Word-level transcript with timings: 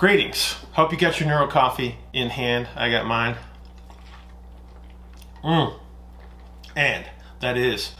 Greetings. 0.00 0.56
Hope 0.72 0.92
you 0.92 0.96
got 0.96 1.20
your 1.20 1.28
Neuro 1.28 1.46
Coffee 1.46 1.96
in 2.14 2.30
hand. 2.30 2.68
I 2.74 2.90
got 2.90 3.04
mine. 3.04 3.36
Mm. 5.44 5.78
And 6.74 7.04
that 7.40 7.58
is 7.58 7.92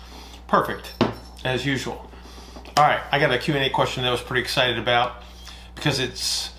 perfect, 0.48 0.94
as 1.44 1.66
usual. 1.66 2.10
All 2.78 2.84
right, 2.84 3.02
I 3.12 3.18
got 3.18 3.34
a 3.34 3.36
Q&A 3.36 3.68
question 3.68 4.02
that 4.02 4.08
I 4.08 4.12
was 4.12 4.22
pretty 4.22 4.40
excited 4.40 4.78
about 4.78 5.22
because 5.74 5.98
it's 5.98 6.54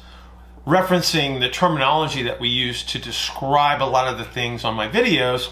referencing 0.67 1.39
the 1.39 1.49
terminology 1.49 2.21
that 2.21 2.39
we 2.39 2.49
use 2.49 2.83
to 2.83 2.99
describe 2.99 3.81
a 3.81 3.89
lot 3.89 4.07
of 4.07 4.19
the 4.19 4.25
things 4.25 4.63
on 4.63 4.75
my 4.75 4.87
videos. 4.87 5.49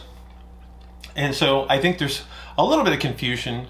And 1.15 1.33
so 1.33 1.65
I 1.67 1.79
think 1.79 1.97
there's 1.97 2.21
a 2.59 2.63
little 2.63 2.83
bit 2.83 2.93
of 2.93 2.99
confusion 2.99 3.65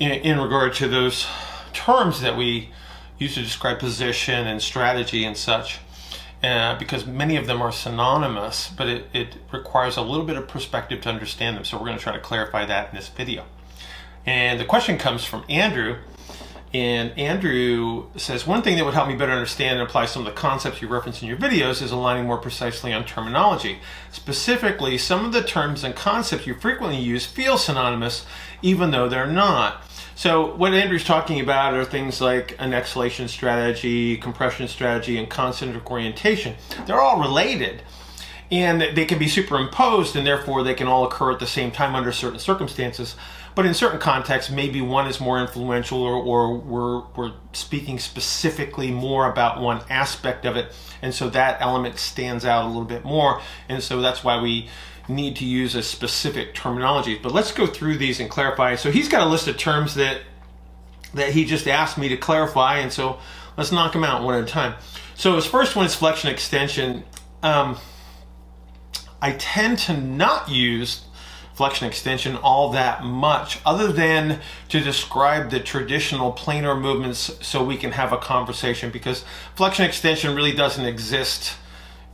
in, 0.00 0.10
in 0.10 0.40
regard 0.40 0.74
to 0.74 0.88
those 0.88 1.28
terms 1.72 2.22
that 2.22 2.36
we 2.36 2.70
used 3.18 3.34
to 3.34 3.42
describe 3.42 3.78
position 3.78 4.46
and 4.46 4.60
strategy 4.60 5.24
and 5.24 5.36
such. 5.36 5.80
Uh, 6.42 6.78
because 6.78 7.06
many 7.06 7.36
of 7.36 7.46
them 7.46 7.62
are 7.62 7.72
synonymous, 7.72 8.68
but 8.76 8.86
it, 8.86 9.06
it 9.14 9.36
requires 9.50 9.96
a 9.96 10.02
little 10.02 10.26
bit 10.26 10.36
of 10.36 10.46
perspective 10.46 11.00
to 11.00 11.08
understand 11.08 11.56
them. 11.56 11.64
So 11.64 11.78
we're 11.78 11.86
going 11.86 11.96
to 11.96 12.02
try 12.02 12.12
to 12.12 12.20
clarify 12.20 12.66
that 12.66 12.90
in 12.90 12.96
this 12.96 13.08
video. 13.08 13.46
And 14.26 14.60
the 14.60 14.66
question 14.66 14.98
comes 14.98 15.24
from 15.24 15.44
Andrew. 15.48 15.96
And 16.74 17.16
Andrew 17.16 18.08
says, 18.16 18.46
one 18.46 18.60
thing 18.60 18.76
that 18.76 18.84
would 18.84 18.94
help 18.94 19.08
me 19.08 19.14
better 19.14 19.32
understand 19.32 19.78
and 19.78 19.88
apply 19.88 20.06
some 20.06 20.26
of 20.26 20.34
the 20.34 20.38
concepts 20.38 20.82
you 20.82 20.88
reference 20.88 21.22
in 21.22 21.28
your 21.28 21.36
videos 21.36 21.80
is 21.80 21.92
aligning 21.92 22.26
more 22.26 22.38
precisely 22.38 22.92
on 22.92 23.04
terminology. 23.06 23.78
Specifically, 24.10 24.98
some 24.98 25.24
of 25.24 25.32
the 25.32 25.42
terms 25.42 25.84
and 25.84 25.94
concepts 25.94 26.46
you 26.46 26.54
frequently 26.54 26.98
use 26.98 27.24
feel 27.24 27.56
synonymous, 27.56 28.26
even 28.60 28.90
though 28.90 29.08
they're 29.08 29.26
not. 29.26 29.82
So 30.16 30.54
what 30.54 30.74
Andrew's 30.74 31.04
talking 31.04 31.40
about 31.40 31.74
are 31.74 31.84
things 31.84 32.20
like 32.20 32.56
an 32.58 32.72
exhalation 32.72 33.26
strategy, 33.26 34.16
compression 34.16 34.68
strategy, 34.68 35.18
and 35.18 35.28
concentric 35.28 35.90
orientation. 35.90 36.54
They're 36.86 37.00
all 37.00 37.20
related 37.20 37.82
and 38.50 38.80
they 38.80 39.04
can 39.04 39.18
be 39.18 39.26
superimposed 39.26 40.14
and 40.14 40.26
therefore 40.26 40.62
they 40.62 40.74
can 40.74 40.86
all 40.86 41.04
occur 41.04 41.32
at 41.32 41.40
the 41.40 41.46
same 41.46 41.72
time 41.72 41.94
under 41.94 42.12
certain 42.12 42.38
circumstances. 42.38 43.16
But 43.54 43.66
in 43.66 43.74
certain 43.74 44.00
contexts, 44.00 44.50
maybe 44.50 44.80
one 44.80 45.06
is 45.06 45.20
more 45.20 45.40
influential 45.40 46.02
or, 46.02 46.14
or 46.14 46.58
we're, 46.58 47.02
we're 47.14 47.32
speaking 47.52 47.98
specifically 48.00 48.90
more 48.90 49.30
about 49.30 49.60
one 49.60 49.82
aspect 49.88 50.44
of 50.44 50.56
it. 50.56 50.72
And 51.02 51.14
so 51.14 51.30
that 51.30 51.60
element 51.60 51.98
stands 51.98 52.44
out 52.44 52.64
a 52.64 52.66
little 52.66 52.84
bit 52.84 53.04
more. 53.04 53.40
And 53.68 53.82
so 53.82 54.00
that's 54.00 54.24
why 54.24 54.40
we 54.40 54.68
need 55.08 55.36
to 55.36 55.44
use 55.44 55.74
a 55.74 55.82
specific 55.82 56.54
terminology. 56.54 57.18
But 57.22 57.32
let's 57.32 57.52
go 57.52 57.66
through 57.66 57.98
these 57.98 58.20
and 58.20 58.30
clarify. 58.30 58.74
So 58.74 58.90
he's 58.90 59.08
got 59.08 59.26
a 59.26 59.30
list 59.30 59.46
of 59.48 59.56
terms 59.56 59.94
that 59.94 60.22
that 61.14 61.30
he 61.30 61.44
just 61.44 61.68
asked 61.68 61.96
me 61.96 62.08
to 62.08 62.16
clarify, 62.16 62.78
and 62.78 62.92
so 62.92 63.18
let's 63.56 63.70
knock 63.70 63.92
them 63.92 64.02
out 64.02 64.24
one 64.24 64.34
at 64.34 64.42
a 64.42 64.46
time. 64.46 64.74
So 65.14 65.36
his 65.36 65.46
first 65.46 65.76
one 65.76 65.86
is 65.86 65.94
flexion 65.94 66.28
extension. 66.30 67.04
Um, 67.42 67.78
I 69.22 69.32
tend 69.32 69.78
to 69.80 69.96
not 69.96 70.48
use 70.48 71.04
flexion 71.54 71.86
extension 71.86 72.36
all 72.36 72.70
that 72.70 73.04
much 73.04 73.60
other 73.64 73.92
than 73.92 74.40
to 74.68 74.80
describe 74.80 75.50
the 75.50 75.60
traditional 75.60 76.32
planar 76.32 76.78
movements 76.78 77.30
so 77.40 77.62
we 77.64 77.76
can 77.76 77.92
have 77.92 78.12
a 78.12 78.18
conversation 78.18 78.90
because 78.90 79.24
flexion 79.54 79.84
extension 79.84 80.34
really 80.34 80.52
doesn't 80.52 80.84
exist 80.84 81.56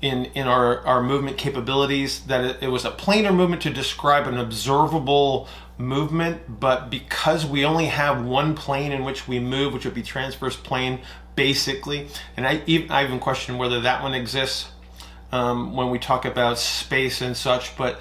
in 0.02 0.26
in 0.26 0.46
our 0.46 0.80
our 0.86 1.02
movement 1.02 1.36
capabilities 1.36 2.20
that 2.20 2.44
it, 2.44 2.62
it, 2.62 2.68
was 2.68 2.84
a 2.84 2.90
planar 2.90 3.34
movement 3.34 3.62
to 3.62 3.70
describe 3.70 4.26
an 4.26 4.38
observable 4.38 5.48
movement 5.78 6.60
but 6.60 6.90
because 6.90 7.46
we 7.46 7.64
only 7.64 7.86
have 7.86 8.24
one 8.24 8.54
plane 8.54 8.92
in 8.92 9.04
which 9.04 9.26
we 9.26 9.38
move 9.38 9.72
which 9.72 9.84
would 9.84 9.94
be 9.94 10.02
transverse 10.02 10.56
plane 10.56 11.00
basically 11.34 12.08
and 12.36 12.46
I 12.46 12.62
even, 12.66 12.90
I 12.90 13.04
even 13.04 13.18
question 13.18 13.56
whether 13.56 13.80
that 13.80 14.02
one 14.02 14.12
exists 14.14 14.68
um, 15.32 15.74
when 15.76 15.90
we 15.90 15.98
talk 15.98 16.24
about 16.24 16.58
space 16.58 17.22
and 17.22 17.36
such 17.36 17.76
but 17.76 18.00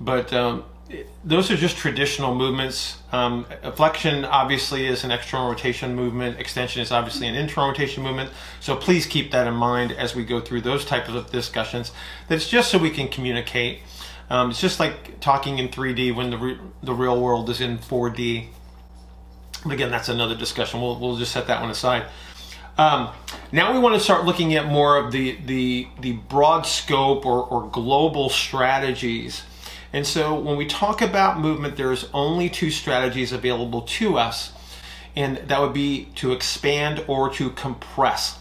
but 0.00 0.32
um, 0.32 0.64
those 1.24 1.50
are 1.50 1.56
just 1.56 1.76
traditional 1.76 2.34
movements. 2.34 2.98
Um, 3.12 3.46
flexion 3.74 4.24
obviously 4.24 4.86
is 4.86 5.04
an 5.04 5.10
external 5.10 5.48
rotation 5.48 5.94
movement. 5.94 6.38
Extension 6.38 6.82
is 6.82 6.92
obviously 6.92 7.26
an 7.26 7.34
internal 7.34 7.70
rotation 7.70 8.02
movement. 8.02 8.30
So 8.60 8.76
please 8.76 9.06
keep 9.06 9.30
that 9.30 9.46
in 9.46 9.54
mind 9.54 9.92
as 9.92 10.14
we 10.14 10.24
go 10.24 10.40
through 10.40 10.60
those 10.62 10.84
types 10.84 11.08
of 11.08 11.30
discussions. 11.30 11.92
That's 12.28 12.48
just 12.48 12.70
so 12.70 12.78
we 12.78 12.90
can 12.90 13.08
communicate. 13.08 13.80
Um, 14.30 14.50
it's 14.50 14.60
just 14.60 14.80
like 14.80 15.20
talking 15.20 15.58
in 15.58 15.68
3D 15.68 16.14
when 16.14 16.30
the 16.30 16.38
re- 16.38 16.58
the 16.82 16.94
real 16.94 17.20
world 17.20 17.48
is 17.50 17.60
in 17.60 17.78
4D. 17.78 18.48
But 19.64 19.72
again, 19.72 19.90
that's 19.90 20.08
another 20.08 20.34
discussion. 20.34 20.80
We'll 20.80 20.98
we'll 20.98 21.16
just 21.16 21.32
set 21.32 21.46
that 21.46 21.60
one 21.60 21.70
aside. 21.70 22.06
Um, 22.76 23.10
now 23.52 23.72
we 23.72 23.78
want 23.78 23.94
to 23.94 24.00
start 24.00 24.24
looking 24.24 24.54
at 24.54 24.66
more 24.66 24.98
of 24.98 25.12
the 25.12 25.38
the 25.46 25.88
the 26.00 26.12
broad 26.12 26.62
scope 26.62 27.24
or, 27.24 27.44
or 27.44 27.68
global 27.70 28.28
strategies 28.28 29.44
and 29.94 30.04
so 30.04 30.34
when 30.34 30.56
we 30.56 30.66
talk 30.66 31.00
about 31.00 31.38
movement, 31.38 31.76
there's 31.76 32.08
only 32.12 32.50
two 32.50 32.72
strategies 32.72 33.30
available 33.30 33.82
to 33.82 34.18
us, 34.18 34.52
and 35.14 35.36
that 35.36 35.60
would 35.60 35.72
be 35.72 36.06
to 36.16 36.32
expand 36.32 37.04
or 37.06 37.30
to 37.30 37.50
compress. 37.50 38.36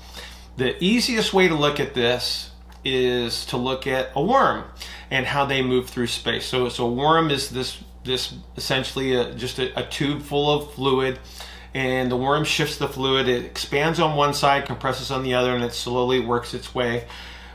The 0.57 0.83
easiest 0.83 1.31
way 1.31 1.47
to 1.47 1.53
look 1.53 1.79
at 1.79 1.93
this 1.93 2.49
is 2.83 3.45
to 3.45 3.57
look 3.57 3.85
at 3.85 4.09
a 4.15 4.21
worm 4.21 4.63
and 5.11 5.27
how 5.27 5.45
they 5.45 5.61
move 5.61 5.89
through 5.89 6.07
space. 6.07 6.43
So, 6.43 6.69
so 6.69 6.87
a 6.87 6.91
worm 6.91 7.29
is 7.29 7.49
this 7.49 7.77
this 8.03 8.33
essentially 8.57 9.13
a, 9.13 9.33
just 9.35 9.59
a, 9.59 9.79
a 9.79 9.85
tube 9.85 10.23
full 10.23 10.51
of 10.51 10.73
fluid 10.73 11.19
and 11.75 12.11
the 12.11 12.17
worm 12.17 12.43
shifts 12.43 12.77
the 12.77 12.87
fluid. 12.87 13.27
It 13.27 13.45
expands 13.45 13.99
on 13.99 14.17
one 14.17 14.33
side, 14.33 14.65
compresses 14.65 15.11
on 15.11 15.23
the 15.23 15.35
other, 15.35 15.53
and 15.53 15.63
it 15.63 15.73
slowly 15.73 16.19
works 16.19 16.53
its 16.53 16.73
way 16.73 17.05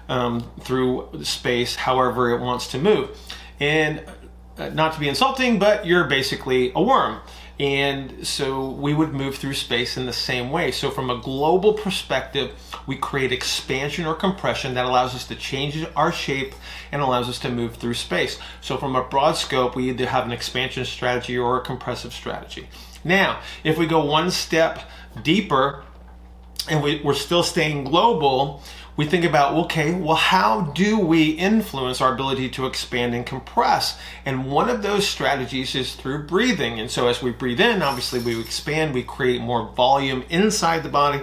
um, 0.09 0.51
through 0.61 1.25
space 1.25 1.75
however 1.75 2.31
it 2.31 2.41
wants 2.41 2.69
to 2.69 2.79
move. 2.79 3.11
And 3.61 4.03
uh, 4.57 4.71
not 4.71 4.95
to 4.95 5.01
be 5.01 5.09
insulting, 5.09 5.59
but 5.59 5.87
you're 5.87 6.05
basically 6.05 6.73
a 6.75 6.83
worm. 6.83 7.21
And 7.61 8.25
so 8.27 8.71
we 8.71 8.95
would 8.95 9.13
move 9.13 9.37
through 9.37 9.55
space 9.55 9.97
in 9.97 10.07
the 10.07 10.13
same 10.13 10.51
way. 10.51 10.71
So, 10.71 10.91
from 10.91 11.11
a 11.11 11.19
global 11.19 11.73
perspective, 11.73 12.53
we 12.87 12.97
create 12.97 13.33
expansion 13.33 14.07
or 14.07 14.15
compression 14.15 14.75
that 14.75 14.85
allows 14.85 15.13
us 15.15 15.27
to 15.27 15.35
change 15.35 15.85
our 15.97 16.13
shape 16.13 16.55
and 16.93 17.03
allows 17.03 17.29
us 17.29 17.41
to 17.41 17.51
move 17.51 17.75
through 17.75 17.95
space. 17.95 18.39
So, 18.61 18.77
from 18.77 18.95
a 18.95 19.03
broad 19.03 19.33
scope, 19.33 19.75
we 19.75 19.91
either 19.91 20.07
have 20.07 20.25
an 20.25 20.31
expansion 20.31 20.85
strategy 20.85 21.37
or 21.37 21.59
a 21.59 21.61
compressive 21.61 22.13
strategy. 22.13 22.69
Now, 23.03 23.41
if 23.65 23.77
we 23.77 23.87
go 23.87 24.05
one 24.05 24.31
step 24.31 24.81
deeper 25.25 25.85
and 26.69 26.81
we, 26.81 27.03
are 27.03 27.15
still 27.15 27.43
staying 27.43 27.85
global, 27.85 28.63
we 28.99 29.07
think 29.07 29.25
about, 29.25 29.55
okay, 29.55 29.95
well, 29.95 30.17
how 30.17 30.61
do 30.75 30.99
we 30.99 31.31
influence 31.31 32.01
our 32.01 32.13
ability 32.13 32.49
to 32.49 32.67
expand 32.67 33.15
and 33.15 33.25
compress? 33.25 33.97
And 34.25 34.51
one 34.51 34.69
of 34.69 34.83
those 34.83 35.07
strategies 35.07 35.77
is 35.77 35.95
through 35.95 36.25
breathing. 36.25 36.81
And 36.81 36.91
so 36.91 37.07
as 37.07 37.23
we 37.23 37.31
breathe 37.31 37.61
in, 37.61 37.81
obviously 37.81 38.19
we 38.19 38.41
expand, 38.41 38.93
we 38.93 39.05
create 39.05 39.41
more 39.41 39.69
volume 39.69 40.25
inside 40.29 40.83
the 40.83 40.89
body. 40.89 41.21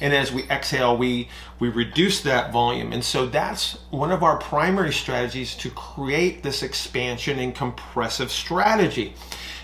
And 0.00 0.14
as 0.14 0.30
we 0.30 0.44
exhale, 0.44 0.96
we, 0.96 1.28
we 1.58 1.68
reduce 1.68 2.20
that 2.20 2.52
volume. 2.52 2.92
And 2.92 3.02
so 3.02 3.26
that's 3.26 3.72
one 3.90 4.12
of 4.12 4.22
our 4.22 4.36
primary 4.36 4.92
strategies 4.92 5.56
to 5.56 5.70
create 5.70 6.44
this 6.44 6.62
expansion 6.62 7.40
and 7.40 7.52
compressive 7.52 8.30
strategy. 8.30 9.14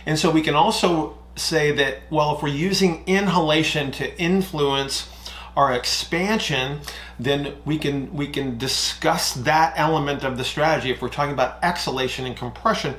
And 0.05 0.19
so 0.19 0.33
we 0.33 0.43
can 0.43 0.57
also 0.57 1.17
say 1.37 1.71
that, 1.71 2.03
well, 2.11 2.35
if 2.35 2.43
we're 2.43 2.49
using 2.49 3.05
inhalation 3.07 3.93
to 3.93 4.21
influence 4.21 5.12
our 5.57 5.73
expansion, 5.73 6.81
then 7.19 7.55
we 7.65 7.79
can 7.79 8.13
we 8.15 8.27
can 8.27 8.59
discuss 8.59 9.35
that 9.35 9.75
element 9.77 10.25
of 10.25 10.37
the 10.39 10.45
strategy. 10.45 10.91
If 10.91 11.03
we're 11.03 11.09
talking 11.09 11.33
about 11.33 11.63
exhalation 11.63 12.27
and 12.27 12.37
compression, 12.37 12.95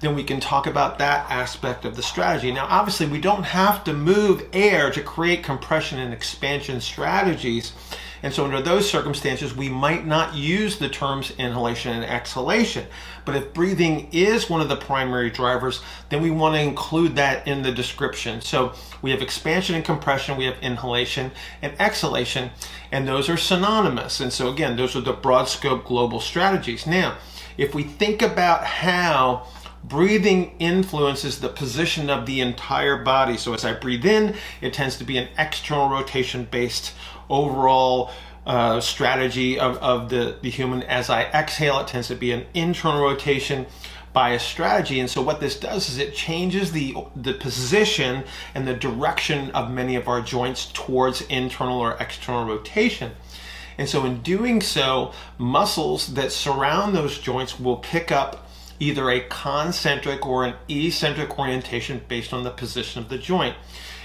then 0.00 0.16
we 0.16 0.24
can 0.24 0.40
talk 0.40 0.66
about 0.66 0.98
that 0.98 1.30
aspect 1.30 1.84
of 1.84 1.94
the 1.94 2.02
strategy. 2.02 2.50
Now, 2.50 2.66
obviously, 2.68 3.06
we 3.06 3.20
don't 3.20 3.44
have 3.44 3.84
to 3.84 3.92
move 3.92 4.48
air 4.52 4.90
to 4.90 5.00
create 5.00 5.44
compression 5.44 5.98
and 6.00 6.12
expansion 6.12 6.80
strategies. 6.80 7.72
And 8.22 8.32
so, 8.32 8.44
under 8.44 8.62
those 8.62 8.88
circumstances, 8.88 9.54
we 9.54 9.68
might 9.68 10.06
not 10.06 10.34
use 10.34 10.78
the 10.78 10.88
terms 10.88 11.32
inhalation 11.38 11.92
and 11.92 12.04
exhalation. 12.04 12.86
But 13.24 13.34
if 13.34 13.52
breathing 13.52 14.08
is 14.12 14.48
one 14.48 14.60
of 14.60 14.68
the 14.68 14.76
primary 14.76 15.30
drivers, 15.30 15.80
then 16.08 16.22
we 16.22 16.30
want 16.30 16.54
to 16.54 16.60
include 16.60 17.16
that 17.16 17.46
in 17.46 17.62
the 17.62 17.72
description. 17.72 18.40
So, 18.40 18.74
we 19.00 19.10
have 19.10 19.22
expansion 19.22 19.74
and 19.74 19.84
compression, 19.84 20.36
we 20.36 20.44
have 20.44 20.56
inhalation 20.62 21.32
and 21.60 21.74
exhalation, 21.80 22.50
and 22.92 23.08
those 23.08 23.28
are 23.28 23.36
synonymous. 23.36 24.20
And 24.20 24.32
so, 24.32 24.48
again, 24.52 24.76
those 24.76 24.94
are 24.94 25.00
the 25.00 25.12
broad 25.12 25.48
scope 25.48 25.84
global 25.84 26.20
strategies. 26.20 26.86
Now, 26.86 27.16
if 27.56 27.74
we 27.74 27.82
think 27.82 28.22
about 28.22 28.64
how 28.64 29.46
breathing 29.84 30.54
influences 30.58 31.40
the 31.40 31.48
position 31.48 32.08
of 32.08 32.26
the 32.26 32.40
entire 32.40 32.96
body. 33.02 33.36
So 33.36 33.54
as 33.54 33.64
I 33.64 33.72
breathe 33.72 34.04
in, 34.04 34.36
it 34.60 34.72
tends 34.72 34.96
to 34.98 35.04
be 35.04 35.18
an 35.18 35.28
external 35.36 35.88
rotation 35.88 36.46
based 36.50 36.94
overall 37.28 38.10
uh, 38.46 38.80
strategy 38.80 39.58
of, 39.58 39.76
of 39.78 40.08
the, 40.08 40.36
the 40.42 40.50
human. 40.50 40.82
As 40.82 41.10
I 41.10 41.24
exhale, 41.24 41.80
it 41.80 41.88
tends 41.88 42.08
to 42.08 42.14
be 42.14 42.32
an 42.32 42.46
internal 42.54 43.02
rotation 43.02 43.66
bias 44.12 44.42
strategy. 44.42 45.00
And 45.00 45.08
so 45.08 45.22
what 45.22 45.40
this 45.40 45.58
does 45.58 45.88
is 45.88 45.98
it 45.98 46.14
changes 46.14 46.72
the, 46.72 46.94
the 47.16 47.32
position 47.32 48.24
and 48.54 48.68
the 48.68 48.74
direction 48.74 49.50
of 49.52 49.70
many 49.70 49.96
of 49.96 50.06
our 50.06 50.20
joints 50.20 50.70
towards 50.72 51.22
internal 51.22 51.78
or 51.78 51.96
external 51.98 52.44
rotation. 52.44 53.12
And 53.78 53.88
so 53.88 54.04
in 54.04 54.20
doing 54.20 54.60
so, 54.60 55.12
muscles 55.38 56.14
that 56.14 56.30
surround 56.30 56.94
those 56.94 57.18
joints 57.18 57.58
will 57.58 57.78
pick 57.78 58.12
up 58.12 58.46
either 58.80 59.10
a 59.10 59.20
concentric 59.20 60.26
or 60.26 60.44
an 60.44 60.54
eccentric 60.68 61.38
orientation 61.38 62.02
based 62.08 62.32
on 62.32 62.44
the 62.44 62.50
position 62.50 63.02
of 63.02 63.08
the 63.08 63.18
joint. 63.18 63.56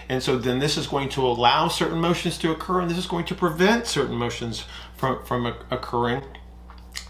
And 0.09 0.23
so 0.23 0.37
then 0.37 0.59
this 0.59 0.77
is 0.77 0.87
going 0.87 1.09
to 1.09 1.25
allow 1.25 1.67
certain 1.67 1.99
motions 1.99 2.37
to 2.39 2.51
occur 2.51 2.79
and 2.79 2.89
this 2.89 2.97
is 2.97 3.07
going 3.07 3.25
to 3.25 3.35
prevent 3.35 3.87
certain 3.87 4.15
motions 4.15 4.65
from, 4.95 5.23
from 5.25 5.45
occurring. 5.69 6.23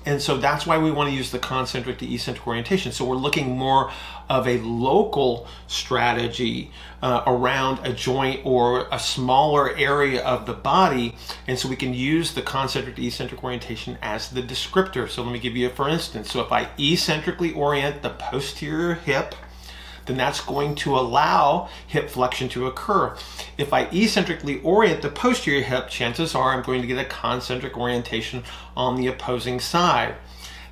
And 0.07 0.21
so 0.21 0.37
that's 0.37 0.65
why 0.65 0.77
we 0.77 0.89
want 0.89 1.09
to 1.09 1.15
use 1.15 1.31
the 1.31 1.39
concentric 1.39 1.97
to 1.97 2.13
eccentric 2.13 2.47
orientation. 2.47 2.93
So 2.93 3.03
we're 3.03 3.17
looking 3.17 3.57
more 3.57 3.91
of 4.29 4.47
a 4.47 4.57
local 4.59 5.47
strategy 5.67 6.71
uh, 7.01 7.23
around 7.27 7.85
a 7.85 7.91
joint 7.91 8.39
or 8.45 8.87
a 8.89 8.99
smaller 8.99 9.75
area 9.75 10.23
of 10.23 10.45
the 10.45 10.53
body. 10.53 11.15
And 11.45 11.59
so 11.59 11.67
we 11.67 11.75
can 11.75 11.93
use 11.93 12.33
the 12.33 12.41
concentric 12.41 12.95
to 12.95 13.05
eccentric 13.05 13.43
orientation 13.43 13.97
as 14.01 14.29
the 14.29 14.41
descriptor. 14.41 15.09
So 15.09 15.23
let 15.23 15.33
me 15.33 15.39
give 15.39 15.57
you 15.57 15.67
a 15.67 15.69
for 15.69 15.89
instance. 15.89 16.31
So 16.31 16.39
if 16.39 16.53
I 16.53 16.69
eccentrically 16.79 17.51
orient 17.51 18.01
the 18.01 18.11
posterior 18.11 18.93
hip, 18.93 19.35
then 20.07 20.17
that's 20.17 20.41
going 20.41 20.75
to 20.75 20.97
allow 20.97 21.69
hip 21.85 22.09
flexion 22.09 22.49
to 22.49 22.65
occur. 22.65 23.15
If 23.57 23.73
I 23.73 23.85
eccentrically 23.85 24.61
orient 24.61 25.01
the 25.01 25.09
posterior 25.09 25.61
hip, 25.61 25.89
chances 25.89 26.33
are 26.33 26.53
I'm 26.53 26.63
going 26.63 26.81
to 26.81 26.87
get 26.87 26.97
a 26.97 27.05
concentric 27.05 27.77
orientation 27.77 28.43
on 28.75 28.95
the 28.95 29.07
opposing 29.07 29.59
side. 29.59 30.15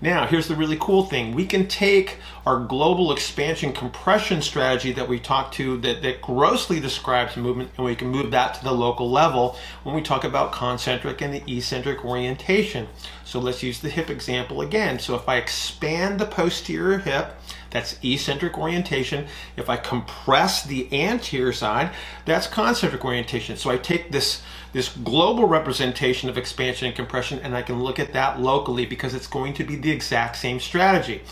Now, 0.01 0.27
here's 0.27 0.47
the 0.47 0.55
really 0.55 0.77
cool 0.79 1.05
thing. 1.05 1.33
We 1.33 1.45
can 1.45 1.67
take 1.67 2.17
our 2.45 2.59
global 2.59 3.11
expansion 3.11 3.73
compression 3.73 4.39
strategy 4.39 4.91
that 4.91 5.09
we 5.09 5.19
talked 5.19 5.55
to 5.55 5.77
that, 5.77 6.03
that 6.03 6.21
grossly 6.21 6.79
describes 6.79 7.35
movement 7.35 7.71
and 7.75 7.85
we 7.85 7.95
can 7.95 8.07
move 8.07 8.29
that 8.29 8.53
to 8.53 8.63
the 8.63 8.71
local 8.71 9.09
level 9.09 9.57
when 9.83 9.95
we 9.95 10.01
talk 10.01 10.23
about 10.23 10.51
concentric 10.51 11.21
and 11.21 11.33
the 11.33 11.57
eccentric 11.57 12.05
orientation. 12.05 12.87
So 13.23 13.39
let's 13.39 13.63
use 13.63 13.79
the 13.79 13.89
hip 13.89 14.11
example 14.11 14.61
again. 14.61 14.99
So 14.99 15.15
if 15.15 15.27
I 15.27 15.37
expand 15.37 16.19
the 16.19 16.27
posterior 16.27 16.99
hip, 16.99 17.35
that's 17.71 17.97
eccentric 18.03 18.57
orientation. 18.59 19.25
If 19.57 19.67
I 19.67 19.77
compress 19.77 20.63
the 20.63 20.87
anterior 20.93 21.51
side, 21.51 21.91
that's 22.25 22.45
concentric 22.45 23.03
orientation. 23.03 23.57
So 23.57 23.71
I 23.71 23.77
take 23.77 24.11
this, 24.11 24.43
this 24.71 24.89
global 24.89 25.47
representation 25.47 26.29
of 26.29 26.37
expansion 26.37 26.85
and 26.85 26.95
compression 26.95 27.39
and 27.39 27.55
I 27.55 27.63
can 27.63 27.81
look 27.81 27.97
at 27.99 28.13
that 28.13 28.39
locally 28.39 28.85
because 28.85 29.15
it's 29.15 29.27
going 29.27 29.55
to 29.55 29.63
be 29.63 29.75
the 29.75 29.91
exact 29.91 30.35
same 30.35 30.59
strategy. 30.59 31.23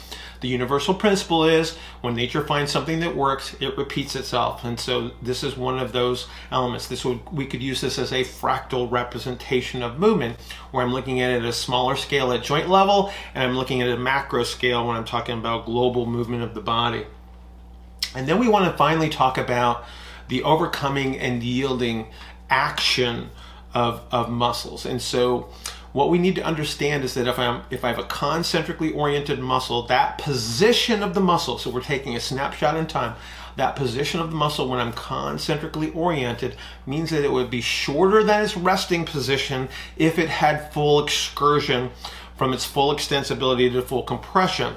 The 0.43 0.49
universal 0.49 0.93
principle 0.93 1.45
is 1.45 1.77
when 2.01 2.15
nature 2.15 2.45
finds 2.45 2.69
something 2.69 2.99
that 2.99 3.15
works, 3.15 3.55
it 3.61 3.77
repeats 3.77 4.13
itself. 4.13 4.65
And 4.65 4.77
so 4.77 5.11
this 5.21 5.41
is 5.41 5.55
one 5.55 5.79
of 5.79 5.93
those 5.93 6.27
elements. 6.51 6.89
This 6.89 7.05
would 7.05 7.21
we 7.31 7.45
could 7.45 7.63
use 7.63 7.79
this 7.79 7.97
as 7.97 8.11
a 8.11 8.25
fractal 8.25 8.91
representation 8.91 9.81
of 9.81 9.99
movement, 9.99 10.37
where 10.71 10.83
I'm 10.83 10.91
looking 10.91 11.21
at 11.21 11.31
it 11.31 11.43
at 11.43 11.45
a 11.45 11.53
smaller 11.53 11.95
scale 11.95 12.33
at 12.33 12.43
joint 12.43 12.67
level, 12.67 13.09
and 13.33 13.45
I'm 13.45 13.55
looking 13.55 13.81
at 13.81 13.87
a 13.87 13.95
macro 13.95 14.43
scale 14.43 14.85
when 14.85 14.97
I'm 14.97 15.05
talking 15.05 15.37
about 15.37 15.65
global 15.65 16.05
movement 16.05 16.43
of 16.43 16.53
the 16.55 16.61
body. 16.61 17.05
And 18.13 18.27
then 18.27 18.37
we 18.37 18.49
want 18.49 18.69
to 18.69 18.77
finally 18.77 19.07
talk 19.07 19.37
about 19.37 19.85
the 20.27 20.43
overcoming 20.43 21.17
and 21.17 21.41
yielding 21.41 22.07
action 22.49 23.29
of, 23.73 24.01
of 24.11 24.29
muscles. 24.29 24.85
And 24.85 25.01
so 25.01 25.47
what 25.93 26.09
we 26.09 26.17
need 26.17 26.35
to 26.35 26.43
understand 26.43 27.03
is 27.03 27.13
that 27.13 27.27
if 27.27 27.39
I'm 27.39 27.61
if 27.69 27.85
I 27.85 27.89
have 27.89 27.99
a 27.99 28.03
concentrically 28.03 28.91
oriented 28.91 29.39
muscle, 29.39 29.83
that 29.83 30.17
position 30.17 31.03
of 31.03 31.13
the 31.13 31.21
muscle, 31.21 31.57
so 31.57 31.69
we're 31.69 31.81
taking 31.81 32.15
a 32.15 32.19
snapshot 32.19 32.75
in 32.75 32.87
time, 32.87 33.15
that 33.55 33.75
position 33.75 34.19
of 34.19 34.31
the 34.31 34.35
muscle 34.35 34.67
when 34.67 34.79
I'm 34.79 34.93
concentrically 34.93 35.91
oriented 35.91 36.55
means 36.87 37.11
that 37.11 37.23
it 37.23 37.31
would 37.31 37.51
be 37.51 37.61
shorter 37.61 38.23
than 38.23 38.43
its 38.43 38.57
resting 38.57 39.05
position 39.05 39.69
if 39.95 40.17
it 40.17 40.29
had 40.29 40.73
full 40.73 41.03
excursion 41.03 41.91
from 42.35 42.53
its 42.53 42.65
full 42.65 42.93
extensibility 42.93 43.71
to 43.71 43.81
full 43.83 44.03
compression. 44.03 44.75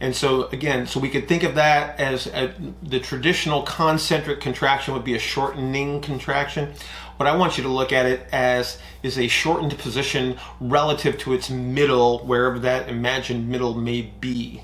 And 0.00 0.16
so 0.16 0.48
again, 0.48 0.86
so 0.86 0.98
we 0.98 1.10
could 1.10 1.28
think 1.28 1.42
of 1.42 1.54
that 1.56 2.00
as 2.00 2.26
a, 2.26 2.54
the 2.82 3.00
traditional 3.00 3.62
concentric 3.62 4.40
contraction 4.40 4.94
would 4.94 5.04
be 5.04 5.14
a 5.14 5.18
shortening 5.18 6.00
contraction. 6.00 6.72
But 7.18 7.26
I 7.26 7.36
want 7.36 7.58
you 7.58 7.64
to 7.64 7.68
look 7.68 7.92
at 7.92 8.06
it 8.06 8.26
as 8.32 8.78
is 9.02 9.18
a 9.18 9.28
shortened 9.28 9.78
position 9.78 10.38
relative 10.58 11.18
to 11.18 11.34
its 11.34 11.50
middle, 11.50 12.20
wherever 12.20 12.58
that 12.60 12.88
imagined 12.88 13.48
middle 13.48 13.74
may 13.74 14.02
be. 14.20 14.62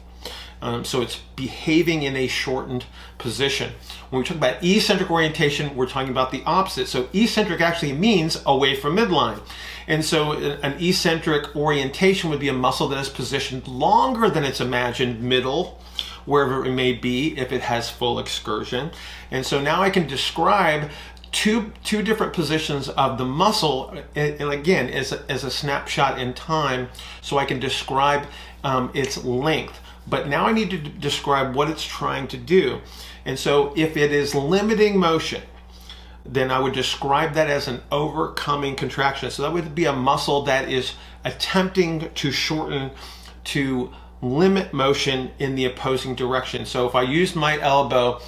Um, 0.63 0.85
so 0.85 1.03
it's 1.03 1.17
behaving 1.37 2.03
in 2.03 2.17
a 2.17 2.27
shortened 2.29 2.87
position. 3.19 3.73
When 4.09 4.21
we 4.21 4.27
talk 4.27 4.39
about 4.39 4.65
eccentric 4.65 5.11
orientation, 5.11 5.77
we're 5.77 5.87
talking 5.87 6.11
about 6.11 6.31
the 6.31 6.43
opposite. 6.47 6.89
So 6.89 7.09
eccentric 7.13 7.61
actually 7.61 7.93
means 7.93 8.43
away 8.47 8.75
from 8.75 8.97
midline. 8.97 9.41
And 9.87 10.05
so 10.05 10.33
an 10.33 10.83
eccentric 10.83 11.55
orientation 11.55 12.31
would 12.31 12.41
be 12.41 12.49
a 12.49 12.53
muscle 12.53 12.89
that 12.89 12.99
is 12.99 13.09
positioned 13.09 13.69
longer 13.69 14.29
than 14.29 14.45
its 14.45 14.61
imagined 14.61 15.23
middle, 15.23 15.81
wherever 16.25 16.65
it 16.65 16.73
may 16.73 16.93
be, 16.93 17.39
if 17.39 17.53
it 17.53 17.63
has 17.63 17.89
full 17.89 18.19
excursion. 18.19 18.91
And 19.31 19.47
so 19.47 19.61
now 19.61 19.83
I 19.83 19.91
can 19.91 20.07
describe 20.07 20.91
two 21.33 21.73
two 21.85 22.03
different 22.03 22.33
positions 22.33 22.89
of 22.89 23.19
the 23.19 23.25
muscle 23.25 23.91
and, 24.15 24.41
and 24.41 24.53
again 24.53 24.89
as 24.89 25.13
a, 25.13 25.23
as 25.31 25.45
a 25.45 25.51
snapshot 25.51 26.19
in 26.19 26.33
time 26.33 26.89
so 27.21 27.37
I 27.37 27.45
can 27.45 27.61
describe 27.61 28.27
um, 28.65 28.91
its 28.95 29.23
length 29.23 29.81
but 30.09 30.29
now 30.29 30.47
I 30.47 30.53
need 30.53 30.71
to 30.71 30.79
describe 30.79 31.55
what 31.55 31.69
it's 31.69 31.85
trying 31.85 32.29
to 32.29 32.39
do 32.39 32.81
and 33.27 33.39
so 33.39 33.75
if 33.77 33.97
it 33.97 34.13
is 34.13 34.35
limiting 34.35 34.99
motion 34.99 35.43
then 36.29 36.51
I 36.51 36.59
would 36.59 36.73
describe 36.73 37.35
that 37.35 37.49
as 37.49 37.69
an 37.69 37.83
overcoming 37.91 38.77
contraction. 38.77 39.31
So 39.31 39.43
that 39.43 39.53
would 39.53 39.75
be 39.75 39.85
a 39.85 39.93
muscle 39.93 40.43
that 40.43 40.69
is 40.69 40.95
attempting 41.25 42.11
to 42.15 42.31
shorten 42.31 42.91
to 43.45 43.93
limit 44.23 44.73
motion 44.73 45.31
in 45.39 45.55
the 45.55 45.65
opposing 45.65 46.15
direction. 46.15 46.67
So 46.67 46.87
if 46.87 46.95
I 46.95 47.03
use 47.03 47.35
my 47.35 47.61
elbow 47.61 48.21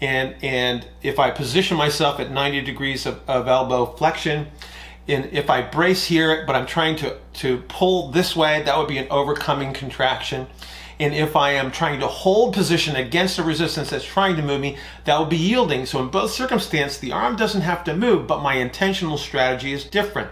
and 0.00 0.34
and 0.42 0.86
if 1.02 1.18
I 1.18 1.30
position 1.30 1.76
myself 1.76 2.20
at 2.20 2.30
90 2.30 2.62
degrees 2.62 3.06
of, 3.06 3.20
of 3.28 3.48
elbow 3.48 3.86
flexion 3.86 4.48
and 5.08 5.26
if 5.32 5.48
I 5.48 5.62
brace 5.62 6.04
here 6.04 6.44
but 6.46 6.54
I'm 6.54 6.66
trying 6.66 6.96
to 6.96 7.16
to 7.34 7.58
pull 7.68 8.10
this 8.10 8.36
way 8.36 8.62
that 8.62 8.76
would 8.76 8.88
be 8.88 8.98
an 8.98 9.06
overcoming 9.10 9.72
contraction 9.72 10.48
and 10.98 11.14
if 11.14 11.36
I 11.36 11.52
am 11.52 11.70
trying 11.70 12.00
to 12.00 12.06
hold 12.06 12.54
position 12.54 12.96
against 12.96 13.38
a 13.38 13.42
resistance 13.42 13.90
that's 13.90 14.04
trying 14.04 14.36
to 14.36 14.42
move 14.42 14.60
me 14.60 14.76
that 15.04 15.18
would 15.18 15.28
be 15.28 15.36
yielding 15.36 15.86
so 15.86 16.00
in 16.00 16.08
both 16.08 16.30
circumstances 16.30 16.98
the 16.98 17.12
arm 17.12 17.36
doesn't 17.36 17.62
have 17.62 17.84
to 17.84 17.96
move 17.96 18.26
but 18.26 18.42
my 18.42 18.54
intentional 18.54 19.18
strategy 19.18 19.72
is 19.72 19.84
different 19.84 20.30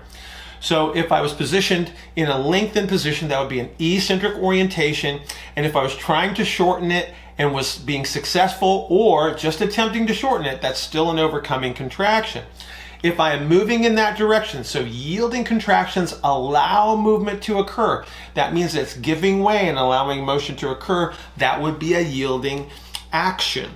so 0.65 0.97
if 0.97 1.13
I 1.13 1.21
was 1.21 1.35
positioned 1.35 1.93
in 2.17 2.29
a 2.29 2.39
lengthened 2.39 2.89
position, 2.89 3.29
that 3.29 3.39
would 3.39 3.51
be 3.51 3.61
an 3.61 3.69
eccentric 3.79 4.37
orientation. 4.37 5.21
And 5.55 5.67
if 5.67 5.77
I 5.77 5.83
was 5.83 5.95
trying 5.95 6.33
to 6.37 6.45
shorten 6.45 6.91
it 6.91 7.13
and 7.37 7.53
was 7.53 7.77
being 7.77 8.07
successful 8.07 8.87
or 8.89 9.35
just 9.35 9.61
attempting 9.61 10.07
to 10.07 10.15
shorten 10.15 10.47
it, 10.47 10.63
that's 10.63 10.81
still 10.81 11.11
an 11.11 11.19
overcoming 11.19 11.75
contraction. 11.75 12.45
If 13.05 13.21
I 13.21 13.35
am 13.35 13.49
moving 13.49 13.85
in 13.85 13.97
that 13.97 14.17
direction, 14.17 14.65
so 14.65 14.81
yielding 14.81 15.45
contractions 15.45 16.19
allow 16.25 16.97
movement 16.97 17.43
to 17.43 17.59
occur. 17.59 18.03
That 18.33 18.55
means 18.55 18.75
it's 18.75 18.97
giving 18.97 19.43
way 19.43 19.69
and 19.69 19.77
allowing 19.77 20.25
motion 20.25 20.57
to 20.57 20.71
occur. 20.71 21.13
That 21.37 21.61
would 21.61 21.79
be 21.79 21.93
a 21.93 22.01
yielding 22.01 22.71
action. 23.13 23.73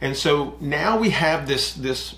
And 0.00 0.16
so 0.16 0.56
now 0.62 0.98
we 0.98 1.10
have 1.10 1.46
this, 1.46 1.74
this 1.74 2.14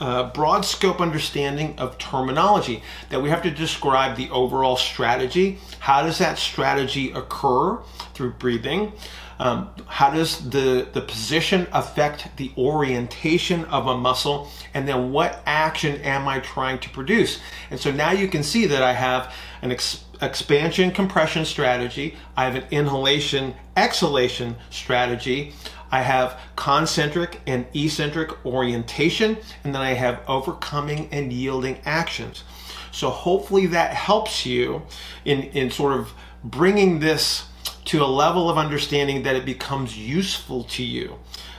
uh, 0.00 0.28
broad 0.32 0.64
scope 0.64 1.00
understanding 1.00 1.78
of 1.78 1.98
terminology 1.98 2.82
that 3.10 3.22
we 3.22 3.30
have 3.30 3.42
to 3.44 3.50
describe 3.52 4.16
the 4.16 4.28
overall 4.30 4.76
strategy. 4.76 5.60
How 5.78 6.02
does 6.02 6.18
that 6.18 6.36
strategy 6.36 7.12
occur 7.12 7.78
through 8.12 8.32
breathing? 8.32 8.92
Um, 9.38 9.70
how 9.86 10.10
does 10.10 10.48
the, 10.50 10.88
the 10.92 11.00
position 11.00 11.66
affect 11.72 12.36
the 12.36 12.52
orientation 12.56 13.64
of 13.66 13.86
a 13.86 13.96
muscle? 13.96 14.48
And 14.74 14.86
then 14.86 15.12
what 15.12 15.42
action 15.46 16.00
am 16.02 16.28
I 16.28 16.40
trying 16.40 16.78
to 16.80 16.90
produce? 16.90 17.40
And 17.70 17.80
so 17.80 17.90
now 17.90 18.12
you 18.12 18.28
can 18.28 18.42
see 18.42 18.66
that 18.66 18.82
I 18.82 18.92
have 18.92 19.34
an 19.62 19.72
ex- 19.72 20.04
expansion 20.20 20.90
compression 20.90 21.44
strategy, 21.44 22.16
I 22.36 22.44
have 22.44 22.54
an 22.54 22.64
inhalation 22.70 23.54
exhalation 23.76 24.56
strategy. 24.70 25.54
I 25.92 26.00
have 26.00 26.40
concentric 26.56 27.42
and 27.46 27.66
eccentric 27.74 28.46
orientation, 28.46 29.36
and 29.62 29.74
then 29.74 29.82
I 29.82 29.92
have 29.92 30.22
overcoming 30.26 31.10
and 31.12 31.30
yielding 31.30 31.80
actions. 31.84 32.44
So 32.92 33.10
hopefully 33.10 33.66
that 33.68 33.92
helps 33.92 34.46
you 34.46 34.82
in, 35.26 35.42
in 35.42 35.70
sort 35.70 35.92
of 35.92 36.14
bringing 36.42 37.00
this 37.00 37.44
to 37.86 38.02
a 38.02 38.06
level 38.06 38.48
of 38.48 38.58
understanding 38.58 39.22
that 39.24 39.36
it 39.36 39.44
becomes 39.44 39.96
useful 39.98 40.64
to 40.64 40.82
you. 40.82 41.18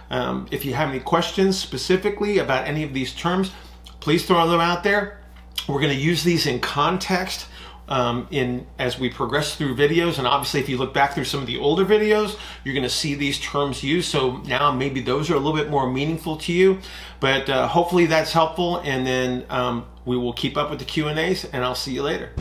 Um, 0.10 0.48
if 0.52 0.64
you 0.64 0.74
have 0.74 0.90
any 0.90 1.00
questions 1.00 1.58
specifically 1.58 2.38
about 2.38 2.68
any 2.68 2.84
of 2.84 2.94
these 2.94 3.14
terms, 3.14 3.52
please 4.00 4.26
throw 4.26 4.48
them 4.48 4.60
out 4.60 4.84
there. 4.84 5.20
We're 5.68 5.82
going 5.82 5.96
to 5.96 6.00
use 6.00 6.24
these 6.24 6.46
in 6.46 6.60
context 6.60 7.48
um, 7.88 8.28
in 8.32 8.66
as 8.80 9.00
we 9.00 9.10
progress 9.10 9.56
through 9.56 9.76
videos. 9.76 10.18
And 10.18 10.28
obviously, 10.28 10.60
if 10.60 10.70
you 10.70 10.78
look 10.78 10.94
back 10.94 11.14
through 11.14 11.26
some 11.26 11.42
of 11.42 11.48
the 11.48 11.58
older 11.58 11.86
videos, 11.86 12.38
you're 12.64 12.74
going 12.74 12.84
to 12.84 12.90
see 12.90 13.16
these 13.16 13.40
terms 13.40 13.84
used. 13.84 14.10
So 14.10 14.38
now 14.38 14.72
maybe 14.72 15.02
those 15.02 15.30
are 15.30 15.36
a 15.36 15.40
little 15.40 15.56
bit 15.56 15.70
more 15.70 15.90
meaningful 15.90 16.38
to 16.38 16.54
you. 16.54 16.80
But 17.20 17.50
uh, 17.50 17.68
hopefully 17.68 18.06
that's 18.06 18.32
helpful. 18.32 18.80
And 18.80 19.06
then 19.06 19.46
um, 19.50 19.86
we 20.06 20.18
will 20.18 20.34
keep 20.34 20.58
up 20.58 20.70
with 20.70 20.80
the 20.80 20.86
Q 20.86 21.08
and 21.08 21.20
A's, 21.20 21.46
and 21.46 21.64
I'll 21.64 21.76
see 21.76 21.94
you 21.94 22.04
later. 22.04 22.32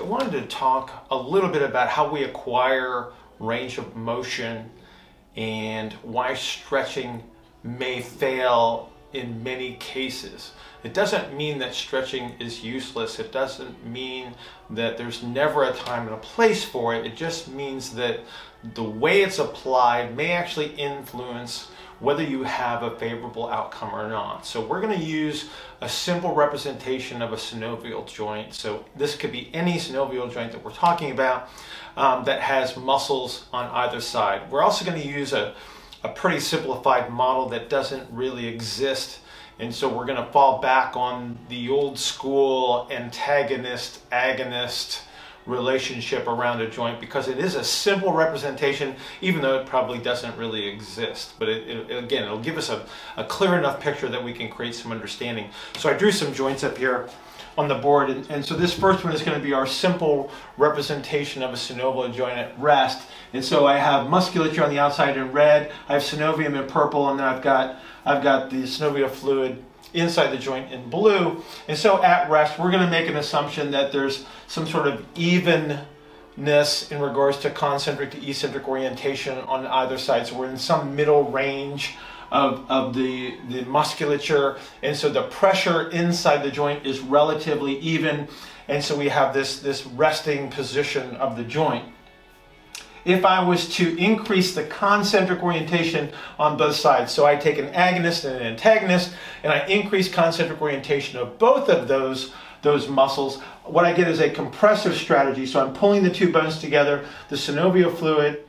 Wanted 0.00 0.32
to 0.32 0.46
talk 0.46 1.06
a 1.10 1.16
little 1.16 1.50
bit 1.50 1.62
about 1.62 1.88
how 1.88 2.10
we 2.10 2.24
acquire 2.24 3.12
range 3.38 3.78
of 3.78 3.96
motion 3.96 4.70
and 5.36 5.92
why 6.02 6.34
stretching 6.34 7.22
may 7.64 8.00
fail 8.00 8.91
in 9.12 9.42
many 9.42 9.74
cases. 9.74 10.52
It 10.84 10.94
doesn't 10.94 11.36
mean 11.36 11.58
that 11.58 11.74
stretching 11.74 12.34
is 12.40 12.64
useless. 12.64 13.18
It 13.18 13.30
doesn't 13.30 13.86
mean 13.86 14.34
that 14.70 14.98
there's 14.98 15.22
never 15.22 15.64
a 15.64 15.72
time 15.72 16.06
and 16.06 16.14
a 16.14 16.18
place 16.18 16.64
for 16.64 16.94
it. 16.94 17.06
It 17.06 17.16
just 17.16 17.48
means 17.48 17.94
that 17.94 18.20
the 18.74 18.82
way 18.82 19.22
it's 19.22 19.38
applied 19.38 20.16
may 20.16 20.32
actually 20.32 20.74
influence 20.74 21.68
whether 22.02 22.22
you 22.22 22.42
have 22.42 22.82
a 22.82 22.98
favorable 22.98 23.48
outcome 23.48 23.94
or 23.94 24.08
not. 24.08 24.44
So 24.44 24.60
we're 24.60 24.80
going 24.80 24.98
to 24.98 25.04
use 25.04 25.50
a 25.80 25.88
simple 25.88 26.34
representation 26.34 27.22
of 27.22 27.32
a 27.32 27.36
synovial 27.36 28.04
joint. 28.12 28.54
So 28.54 28.84
this 28.96 29.14
could 29.14 29.30
be 29.30 29.54
any 29.54 29.74
synovial 29.74 30.30
joint 30.32 30.50
that 30.50 30.64
we're 30.64 30.72
talking 30.72 31.12
about 31.12 31.48
um, 31.96 32.24
that 32.24 32.40
has 32.40 32.76
muscles 32.76 33.44
on 33.52 33.70
either 33.70 34.00
side. 34.00 34.50
We're 34.50 34.62
also 34.62 34.84
going 34.84 35.00
to 35.00 35.06
use 35.06 35.32
a, 35.32 35.54
a 36.04 36.08
pretty 36.08 36.40
simplified 36.40 37.10
model 37.10 37.48
that 37.48 37.68
doesn't 37.68 38.08
really 38.10 38.46
exist 38.46 39.20
and 39.58 39.72
so 39.72 39.88
we're 39.88 40.06
going 40.06 40.24
to 40.24 40.32
fall 40.32 40.60
back 40.60 40.96
on 40.96 41.38
the 41.48 41.68
old 41.68 41.98
school 41.98 42.88
antagonist 42.90 44.08
agonist 44.10 45.02
relationship 45.46 46.26
around 46.26 46.60
a 46.60 46.70
joint 46.70 47.00
because 47.00 47.28
it 47.28 47.38
is 47.38 47.54
a 47.54 47.64
simple 47.64 48.12
representation, 48.12 48.94
even 49.20 49.42
though 49.42 49.58
it 49.58 49.66
probably 49.66 49.98
doesn't 49.98 50.36
really 50.36 50.66
exist. 50.66 51.34
But 51.38 51.48
it, 51.48 51.68
it, 51.68 52.04
again, 52.04 52.24
it'll 52.24 52.40
give 52.40 52.56
us 52.56 52.70
a, 52.70 52.86
a 53.16 53.24
clear 53.24 53.58
enough 53.58 53.80
picture 53.80 54.08
that 54.08 54.22
we 54.22 54.32
can 54.32 54.48
create 54.48 54.74
some 54.74 54.92
understanding. 54.92 55.50
So 55.76 55.90
I 55.90 55.94
drew 55.94 56.12
some 56.12 56.32
joints 56.32 56.64
up 56.64 56.78
here 56.78 57.08
on 57.56 57.68
the 57.68 57.74
board. 57.74 58.10
And, 58.10 58.30
and, 58.30 58.44
so 58.44 58.54
this 58.54 58.72
first 58.72 59.04
one 59.04 59.12
is 59.12 59.22
going 59.22 59.38
to 59.38 59.44
be 59.44 59.52
our 59.52 59.66
simple 59.66 60.30
representation 60.56 61.42
of 61.42 61.50
a 61.50 61.56
synovial 61.56 62.12
joint 62.12 62.38
at 62.38 62.58
rest. 62.58 63.08
And 63.32 63.44
so 63.44 63.66
I 63.66 63.76
have 63.76 64.08
musculature 64.08 64.64
on 64.64 64.70
the 64.70 64.78
outside 64.78 65.16
in 65.16 65.32
red, 65.32 65.72
I 65.88 65.94
have 65.94 66.02
synovium 66.02 66.60
in 66.60 66.66
purple, 66.66 67.08
and 67.10 67.18
then 67.18 67.26
I've 67.26 67.42
got, 67.42 67.80
I've 68.04 68.22
got 68.22 68.50
the 68.50 68.62
synovial 68.62 69.10
fluid 69.10 69.62
inside 69.94 70.30
the 70.30 70.38
joint 70.38 70.72
in 70.72 70.88
blue. 70.88 71.42
And 71.68 71.76
so 71.76 72.02
at 72.02 72.30
rest, 72.30 72.58
we're 72.58 72.70
going 72.70 72.84
to 72.84 72.90
make 72.90 73.08
an 73.08 73.16
assumption 73.16 73.70
that 73.72 73.92
there's 73.92 74.24
some 74.46 74.66
sort 74.66 74.86
of 74.86 75.04
evenness 75.14 76.90
in 76.90 77.00
regards 77.00 77.38
to 77.40 77.50
concentric 77.50 78.10
to 78.12 78.28
eccentric 78.28 78.66
orientation 78.68 79.38
on 79.40 79.66
either 79.66 79.98
side. 79.98 80.26
So 80.26 80.38
we're 80.38 80.48
in 80.48 80.56
some 80.56 80.96
middle 80.96 81.30
range 81.30 81.96
of, 82.32 82.68
of 82.68 82.94
the, 82.94 83.34
the 83.50 83.62
musculature. 83.66 84.58
And 84.82 84.96
so 84.96 85.08
the 85.10 85.22
pressure 85.24 85.90
inside 85.90 86.42
the 86.42 86.50
joint 86.50 86.84
is 86.86 86.98
relatively 87.00 87.78
even. 87.78 88.26
And 88.66 88.82
so 88.82 88.96
we 88.96 89.10
have 89.10 89.34
this, 89.34 89.60
this 89.60 89.86
resting 89.86 90.50
position 90.50 91.14
of 91.16 91.36
the 91.36 91.44
joint 91.44 91.84
if 93.04 93.24
I 93.24 93.42
was 93.42 93.68
to 93.76 93.96
increase 93.98 94.54
the 94.54 94.64
concentric 94.64 95.42
orientation 95.42 96.12
on 96.38 96.56
both 96.56 96.76
sides. 96.76 97.12
So 97.12 97.26
I 97.26 97.34
take 97.34 97.58
an 97.58 97.68
agonist 97.72 98.24
and 98.24 98.36
an 98.36 98.42
antagonist, 98.42 99.12
and 99.42 99.52
I 99.52 99.66
increase 99.66 100.08
concentric 100.08 100.62
orientation 100.62 101.18
of 101.18 101.36
both 101.36 101.68
of 101.68 101.88
those, 101.88 102.32
those 102.62 102.88
muscles. 102.88 103.40
What 103.64 103.84
I 103.84 103.92
get 103.92 104.06
is 104.06 104.20
a 104.20 104.30
compressive 104.30 104.94
strategy. 104.94 105.46
So 105.46 105.64
I'm 105.64 105.74
pulling 105.74 106.04
the 106.04 106.10
two 106.10 106.32
bones 106.32 106.60
together, 106.60 107.04
the 107.28 107.36
synovial 107.36 107.92
fluid. 107.92 108.44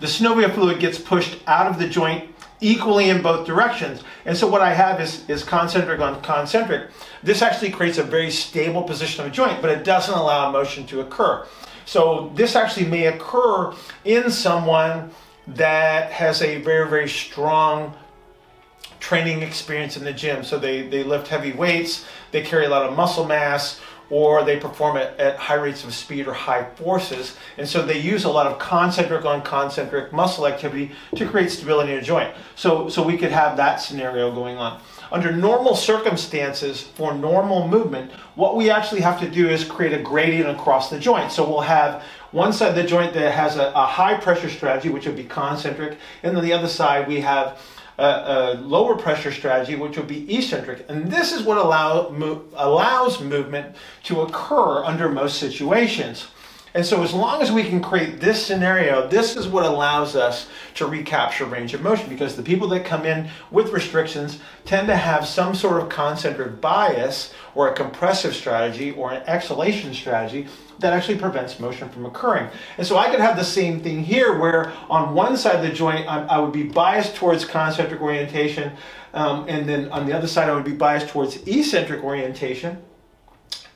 The 0.00 0.06
synovial 0.06 0.52
fluid 0.52 0.80
gets 0.80 0.98
pushed 0.98 1.38
out 1.46 1.66
of 1.66 1.78
the 1.78 1.88
joint 1.88 2.33
equally 2.64 3.10
in 3.10 3.20
both 3.20 3.46
directions. 3.46 4.02
And 4.24 4.34
so 4.34 4.48
what 4.48 4.62
I 4.62 4.72
have 4.72 4.98
is, 4.98 5.28
is 5.28 5.44
concentric 5.44 6.00
on 6.00 6.22
concentric. 6.22 6.90
This 7.22 7.42
actually 7.42 7.70
creates 7.70 7.98
a 7.98 8.02
very 8.02 8.30
stable 8.30 8.82
position 8.82 9.24
of 9.24 9.30
a 9.30 9.34
joint, 9.34 9.60
but 9.60 9.70
it 9.70 9.84
doesn't 9.84 10.14
allow 10.14 10.50
motion 10.50 10.86
to 10.86 11.00
occur. 11.00 11.46
So 11.84 12.32
this 12.34 12.56
actually 12.56 12.86
may 12.86 13.06
occur 13.06 13.74
in 14.06 14.30
someone 14.30 15.10
that 15.46 16.10
has 16.10 16.40
a 16.40 16.62
very, 16.62 16.88
very 16.88 17.08
strong 17.08 17.94
training 18.98 19.42
experience 19.42 19.98
in 19.98 20.04
the 20.04 20.12
gym. 20.14 20.42
So 20.42 20.58
they, 20.58 20.88
they 20.88 21.02
lift 21.02 21.28
heavy 21.28 21.52
weights, 21.52 22.06
they 22.30 22.40
carry 22.40 22.64
a 22.64 22.70
lot 22.70 22.86
of 22.86 22.96
muscle 22.96 23.26
mass, 23.26 23.78
or 24.10 24.44
they 24.44 24.58
perform 24.58 24.96
at, 24.96 25.18
at 25.18 25.36
high 25.36 25.54
rates 25.54 25.84
of 25.84 25.94
speed 25.94 26.26
or 26.28 26.32
high 26.32 26.64
forces. 26.76 27.36
And 27.56 27.68
so 27.68 27.84
they 27.84 27.98
use 27.98 28.24
a 28.24 28.30
lot 28.30 28.46
of 28.46 28.58
concentric 28.58 29.24
on 29.24 29.42
concentric 29.42 30.12
muscle 30.12 30.46
activity 30.46 30.92
to 31.16 31.28
create 31.28 31.50
stability 31.50 31.92
in 31.92 31.98
a 31.98 32.02
joint. 32.02 32.34
So, 32.54 32.88
so 32.88 33.02
we 33.02 33.16
could 33.16 33.32
have 33.32 33.56
that 33.56 33.76
scenario 33.76 34.34
going 34.34 34.56
on. 34.56 34.80
Under 35.12 35.30
normal 35.30 35.76
circumstances, 35.76 36.82
for 36.82 37.14
normal 37.14 37.68
movement, 37.68 38.10
what 38.34 38.56
we 38.56 38.70
actually 38.70 39.00
have 39.02 39.20
to 39.20 39.30
do 39.30 39.48
is 39.48 39.64
create 39.64 39.92
a 39.92 40.02
gradient 40.02 40.48
across 40.48 40.90
the 40.90 40.98
joint. 40.98 41.30
So 41.30 41.48
we'll 41.48 41.60
have 41.60 42.02
one 42.32 42.52
side 42.52 42.70
of 42.70 42.74
the 42.74 42.82
joint 42.82 43.14
that 43.14 43.32
has 43.32 43.56
a, 43.56 43.70
a 43.76 43.86
high 43.86 44.14
pressure 44.14 44.48
strategy, 44.48 44.88
which 44.88 45.06
would 45.06 45.14
be 45.14 45.24
concentric, 45.24 45.98
and 46.24 46.36
then 46.36 46.42
the 46.42 46.52
other 46.52 46.66
side 46.66 47.06
we 47.06 47.20
have 47.20 47.60
a, 47.98 48.04
a, 48.04 48.54
lower 48.60 48.96
pressure 48.96 49.32
strategy, 49.32 49.76
which 49.76 49.96
would 49.96 50.08
be 50.08 50.36
eccentric. 50.36 50.84
And 50.88 51.10
this 51.10 51.32
is 51.32 51.42
what 51.42 51.58
allow, 51.58 52.08
mo- 52.10 52.44
allows 52.54 53.20
movement 53.20 53.76
to 54.04 54.22
occur 54.22 54.84
under 54.84 55.08
most 55.08 55.38
situations. 55.38 56.26
And 56.74 56.84
so, 56.84 57.04
as 57.04 57.12
long 57.12 57.40
as 57.40 57.52
we 57.52 57.62
can 57.62 57.80
create 57.80 58.18
this 58.18 58.44
scenario, 58.44 59.06
this 59.06 59.36
is 59.36 59.46
what 59.46 59.64
allows 59.64 60.16
us 60.16 60.48
to 60.74 60.86
recapture 60.86 61.44
range 61.44 61.72
of 61.72 61.82
motion 61.82 62.08
because 62.08 62.34
the 62.34 62.42
people 62.42 62.66
that 62.68 62.84
come 62.84 63.06
in 63.06 63.28
with 63.52 63.70
restrictions 63.70 64.40
tend 64.64 64.88
to 64.88 64.96
have 64.96 65.24
some 65.24 65.54
sort 65.54 65.80
of 65.80 65.88
concentric 65.88 66.60
bias 66.60 67.32
or 67.54 67.68
a 67.68 67.74
compressive 67.74 68.34
strategy 68.34 68.90
or 68.90 69.12
an 69.12 69.22
exhalation 69.28 69.94
strategy 69.94 70.48
that 70.80 70.92
actually 70.92 71.16
prevents 71.16 71.60
motion 71.60 71.88
from 71.90 72.06
occurring. 72.06 72.48
And 72.76 72.84
so 72.84 72.96
I 72.96 73.08
could 73.08 73.20
have 73.20 73.36
the 73.36 73.44
same 73.44 73.80
thing 73.80 74.02
here 74.02 74.36
where 74.40 74.72
on 74.90 75.14
one 75.14 75.36
side 75.36 75.54
of 75.54 75.62
the 75.62 75.72
joint 75.72 76.08
I, 76.08 76.24
I 76.26 76.38
would 76.40 76.52
be 76.52 76.64
biased 76.64 77.14
towards 77.14 77.44
concentric 77.44 78.00
orientation 78.00 78.72
um, 79.12 79.46
and 79.48 79.68
then 79.68 79.92
on 79.92 80.06
the 80.06 80.12
other 80.12 80.26
side 80.26 80.48
I 80.48 80.54
would 80.54 80.64
be 80.64 80.72
biased 80.72 81.06
towards 81.06 81.36
eccentric 81.46 82.02
orientation. 82.02 82.82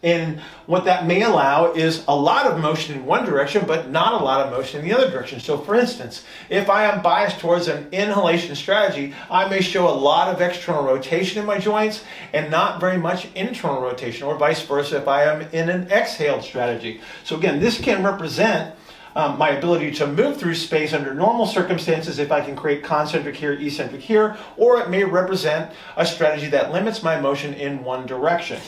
And 0.02 0.40
what 0.66 0.84
that 0.84 1.06
may 1.06 1.22
allow 1.22 1.72
is 1.72 2.04
a 2.06 2.14
lot 2.14 2.46
of 2.46 2.60
motion 2.60 2.94
in 2.94 3.04
one 3.04 3.24
direction, 3.24 3.64
but 3.66 3.90
not 3.90 4.20
a 4.20 4.24
lot 4.24 4.46
of 4.46 4.52
motion 4.52 4.80
in 4.80 4.88
the 4.88 4.96
other 4.96 5.10
direction. 5.10 5.40
So, 5.40 5.58
for 5.58 5.74
instance, 5.74 6.24
if 6.48 6.70
I 6.70 6.84
am 6.84 7.02
biased 7.02 7.40
towards 7.40 7.66
an 7.66 7.88
inhalation 7.90 8.54
strategy, 8.54 9.12
I 9.28 9.48
may 9.48 9.60
show 9.60 9.88
a 9.88 9.90
lot 9.90 10.28
of 10.32 10.40
external 10.40 10.84
rotation 10.84 11.40
in 11.40 11.46
my 11.46 11.58
joints 11.58 12.04
and 12.32 12.48
not 12.48 12.78
very 12.78 12.96
much 12.96 13.26
internal 13.34 13.82
rotation, 13.82 14.24
or 14.24 14.36
vice 14.36 14.62
versa 14.62 14.98
if 14.98 15.08
I 15.08 15.24
am 15.24 15.42
in 15.52 15.68
an 15.68 15.90
exhaled 15.90 16.44
strategy. 16.44 17.00
So, 17.24 17.36
again, 17.36 17.58
this 17.58 17.80
can 17.80 18.04
represent 18.04 18.76
um, 19.16 19.36
my 19.36 19.50
ability 19.50 19.90
to 19.92 20.06
move 20.06 20.36
through 20.36 20.54
space 20.54 20.92
under 20.92 21.12
normal 21.12 21.46
circumstances 21.46 22.20
if 22.20 22.30
I 22.30 22.40
can 22.40 22.54
create 22.54 22.84
concentric 22.84 23.34
here, 23.34 23.54
eccentric 23.54 24.00
here, 24.00 24.36
or 24.56 24.80
it 24.80 24.90
may 24.90 25.02
represent 25.02 25.72
a 25.96 26.06
strategy 26.06 26.46
that 26.50 26.72
limits 26.72 27.02
my 27.02 27.20
motion 27.20 27.52
in 27.54 27.82
one 27.82 28.06
direction. 28.06 28.60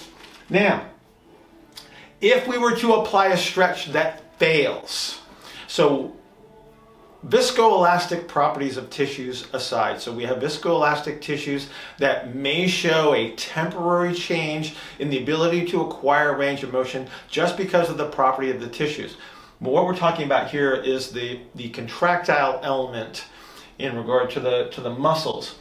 Now, 0.49 0.90
if 2.21 2.47
we 2.47 2.59
were 2.59 2.77
to 2.77 2.95
apply 2.95 3.29
a 3.29 3.37
stretch 3.37 3.93
that 3.93 4.39
fails, 4.39 5.21
so 5.67 6.17
viscoelastic 7.27 8.27
properties 8.29 8.77
of 8.77 8.89
tissues 8.89 9.47
aside. 9.53 10.01
So 10.01 10.13
we 10.13 10.25
have 10.25 10.39
viscoelastic 10.39 11.21
tissues 11.21 11.69
that 11.99 12.35
may 12.35 12.67
show 12.67 13.15
a 13.15 13.33
temporary 13.33 14.15
change 14.15 14.75
in 14.99 15.11
the 15.11 15.23
ability 15.23 15.67
to 15.67 15.83
acquire 15.83 16.37
range 16.37 16.63
of 16.63 16.73
motion 16.73 17.09
just 17.29 17.57
because 17.57 17.91
of 17.91 17.99
the 17.99 18.09
property 18.09 18.51
of 18.51 18.61
the 18.61 18.69
tissues. 18.69 19.17
But 19.61 19.71
what 19.71 19.85
we're 19.85 19.97
talking 19.97 20.25
about 20.25 20.51
here 20.51 20.75
is 20.75 21.11
the, 21.11 21.41
the 21.55 21.69
contractile 21.71 22.61
element 22.63 23.27
in 23.79 23.97
regard 23.97 24.31
to 24.31 24.41
the, 24.41 24.69
to 24.71 24.81
the 24.81 24.91
muscles 24.91 25.57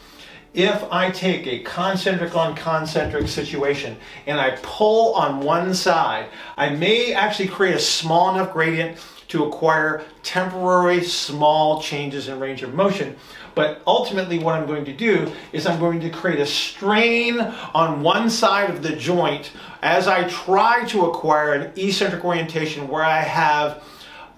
if 0.53 0.83
I 0.91 1.11
take 1.11 1.45
a 1.45 1.59
concentric 1.59 2.35
on 2.35 2.55
concentric 2.55 3.27
situation 3.27 3.97
and 4.25 4.39
I 4.39 4.57
pull 4.61 5.13
on 5.13 5.41
one 5.41 5.73
side, 5.73 6.27
I 6.57 6.69
may 6.69 7.13
actually 7.13 7.49
create 7.49 7.75
a 7.75 7.79
small 7.79 8.33
enough 8.33 8.53
gradient 8.53 8.97
to 9.29 9.45
acquire 9.45 10.03
temporary 10.23 11.03
small 11.03 11.81
changes 11.81 12.27
in 12.27 12.39
range 12.39 12.63
of 12.63 12.73
motion. 12.73 13.15
But 13.53 13.81
ultimately, 13.85 14.39
what 14.39 14.55
I'm 14.55 14.65
going 14.65 14.85
to 14.85 14.93
do 14.93 15.31
is 15.51 15.67
I'm 15.67 15.79
going 15.79 15.99
to 15.99 16.09
create 16.09 16.39
a 16.39 16.45
strain 16.45 17.39
on 17.39 18.01
one 18.01 18.29
side 18.29 18.69
of 18.69 18.81
the 18.81 18.95
joint 18.95 19.51
as 19.83 20.07
I 20.07 20.27
try 20.27 20.83
to 20.85 21.05
acquire 21.05 21.53
an 21.53 21.73
eccentric 21.75 22.25
orientation 22.25 22.87
where 22.87 23.03
I 23.03 23.19
have 23.19 23.83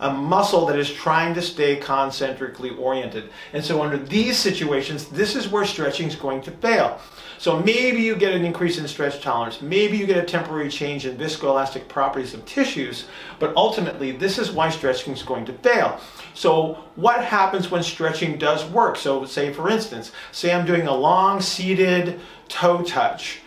a 0.02 0.12
muscle 0.12 0.66
that 0.66 0.78
is 0.78 0.92
trying 0.92 1.34
to 1.36 1.42
stay 1.42 1.78
concentrically 1.78 2.72
oriented. 2.72 3.30
And 3.54 3.64
so 3.64 3.82
under 3.82 3.98
these 3.98 4.38
situations, 4.38 5.08
this 5.08 5.36
is 5.36 5.48
where 5.48 5.64
stretching 5.64 6.08
is 6.08 6.16
going 6.16 6.42
to 6.42 6.52
fail. 6.52 7.00
So 7.38 7.60
maybe 7.60 8.02
you 8.02 8.16
get 8.16 8.34
an 8.34 8.44
increase 8.44 8.78
in 8.78 8.88
stretch 8.88 9.22
tolerance, 9.22 9.62
maybe 9.62 9.98
you 9.98 10.06
get 10.06 10.18
a 10.18 10.28
temporary 10.28 10.70
change 10.70 11.08
in 11.08 11.18
viscoelastic 11.18 11.88
properties 11.88 12.36
of 12.36 12.46
tissues, 12.46 13.06
but 13.40 13.56
ultimately 13.56 14.12
this 14.12 14.38
is 14.38 14.52
why 14.52 14.70
stretching 14.70 15.14
is 15.14 15.24
going 15.24 15.46
to 15.46 15.54
fail. 15.54 16.00
So 16.34 16.84
what 16.96 17.24
happens 17.24 17.72
when 17.72 17.82
stretching 17.82 18.38
does 18.38 18.66
work? 18.66 18.96
So 18.96 19.26
say 19.26 19.54
for 19.54 19.70
instance, 19.70 20.12
say 20.32 20.54
I'm 20.54 20.68
doing 20.68 20.88
a 20.88 20.96
long 20.96 21.42
seated 21.42 22.20
toe 22.48 22.84
touch 22.84 23.40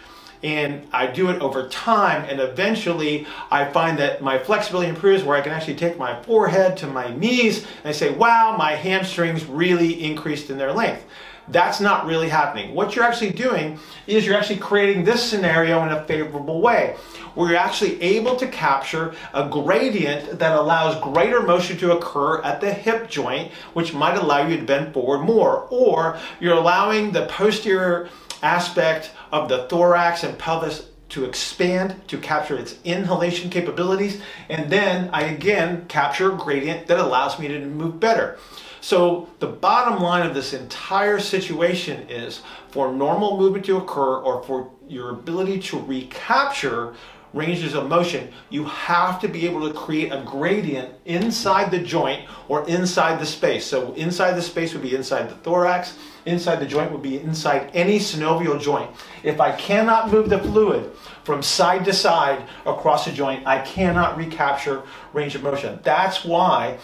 and 0.45 0.87
I 0.93 1.07
do 1.07 1.31
it 1.31 1.41
over 1.41 1.69
time, 1.69 2.29
and 2.29 2.39
eventually 2.39 3.27
I 3.51 3.65
find 3.65 3.99
that 3.99 4.23
my 4.23 4.39
flexibility 4.39 4.91
improves 4.91 5.25
where 5.25 5.37
I 5.37 5.41
can 5.41 5.53
actually 5.53 5.77
take 5.77 5.99
my 5.99 6.23
forehead 6.23 6.77
to 6.79 6.87
my 6.87 7.13
knees 7.17 7.65
and 7.65 7.87
I 7.87 7.93
say, 7.93 8.11
wow, 8.11 8.55
my 8.57 8.73
hamstrings 8.73 9.47
really 9.47 10.05
increased 10.05 10.51
in 10.51 10.59
their 10.59 10.73
length. 10.73 11.05
That's 11.49 11.79
not 11.79 12.07
really 12.07 12.31
happening. 12.31 12.75
What 12.75 12.97
you're 12.97 13.05
actually 13.05 13.31
doing 13.31 13.79
is 14.07 14.25
you're 14.25 14.37
actually 14.37 14.61
creating 14.61 15.05
this 15.05 15.23
scenario 15.23 15.83
in 15.83 15.91
a 15.93 16.03
favorable 16.05 16.63
way, 16.63 16.97
where 17.35 17.51
you're 17.51 17.59
actually 17.59 18.01
able 18.01 18.37
to 18.37 18.47
capture 18.47 19.15
a 19.35 19.49
gradient 19.49 20.39
that 20.39 20.57
allows 20.57 20.99
greater 21.03 21.43
motion 21.43 21.77
to 21.79 21.93
occur 21.97 22.41
at 22.43 22.63
the 22.63 22.73
hip 22.73 23.11
joint, 23.11 23.53
which 23.75 23.93
might 23.93 24.17
allow 24.17 24.47
you 24.47 24.57
to 24.57 24.63
bend 24.63 24.95
forward 24.95 25.19
more, 25.19 25.67
or 25.71 26.19
you're 26.41 26.57
allowing 26.57 27.13
the 27.13 27.27
posterior 27.27 28.09
aspect 28.45 29.11
of 29.33 29.49
the 29.49 29.67
thorax 29.69 30.23
and 30.23 30.39
pelvis 30.39 30.87
to 31.09 31.25
expand 31.25 32.07
to 32.09 32.19
capture 32.19 32.57
its 32.57 32.77
inhalation 32.85 33.51
capabilities 33.51 34.21
and 34.49 34.71
then 34.71 35.11
I 35.13 35.23
again 35.23 35.87
capture 35.87 36.33
a 36.33 36.37
gradient 36.37 36.87
that 36.89 36.99
allows 36.99 37.39
me 37.39 37.49
to 37.49 37.59
move 37.61 38.01
better. 38.01 38.39
So 38.81 39.31
the 39.39 39.47
bottom 39.47 40.03
line 40.03 40.27
of 40.27 40.35
this 40.35 40.53
entire 40.53 41.19
situation 41.19 42.07
is 42.11 42.43
for 42.71 42.93
normal 42.93 43.39
movement 43.39 43.65
to 43.67 43.79
occur 43.79 44.19
or 44.19 44.43
for 44.43 44.71
your 44.87 45.11
ability 45.11 45.61
to 45.61 45.79
recapture 45.79 46.95
ranges 47.35 47.75
of 47.75 47.89
motion, 47.89 48.33
you 48.49 48.65
have 48.65 49.21
to 49.21 49.29
be 49.29 49.45
able 49.45 49.69
to 49.69 49.75
create 49.75 50.13
a 50.13 50.23
gradient 50.25 50.95
inside 51.05 51.71
the 51.71 51.79
joint 51.79 52.29
or 52.49 52.67
inside 52.69 53.21
the 53.21 53.27
space. 53.27 53.67
So 53.67 53.93
inside 53.95 54.33
the 54.33 54.43
space 54.43 54.73
would 54.73 54.83
be 54.83 54.95
inside 54.95 55.29
the 55.29 55.35
thorax, 55.35 55.99
inside 56.27 56.57
the 56.57 56.67
joint 56.67 56.93
would 56.93 57.03
be 57.03 57.21
inside 57.21 57.71
any 57.75 57.99
synovial 57.99 58.61
joint. 58.61 58.91
If 59.25 59.41
I 59.41 59.53
cannot 59.53 60.13
move 60.13 60.31
the 60.31 60.39
fluid 60.39 60.93
from 61.25 61.43
side 61.43 61.85
to 61.87 61.93
side 61.93 62.47
across 62.65 63.05
the 63.05 63.13
joint, 63.13 63.47
I 63.47 63.59
cannot 63.63 64.17
recapture 64.17 64.85
range 65.13 65.35
of 65.35 65.43
motion. 65.43 65.81
That's 65.83 66.25
why 66.25 66.79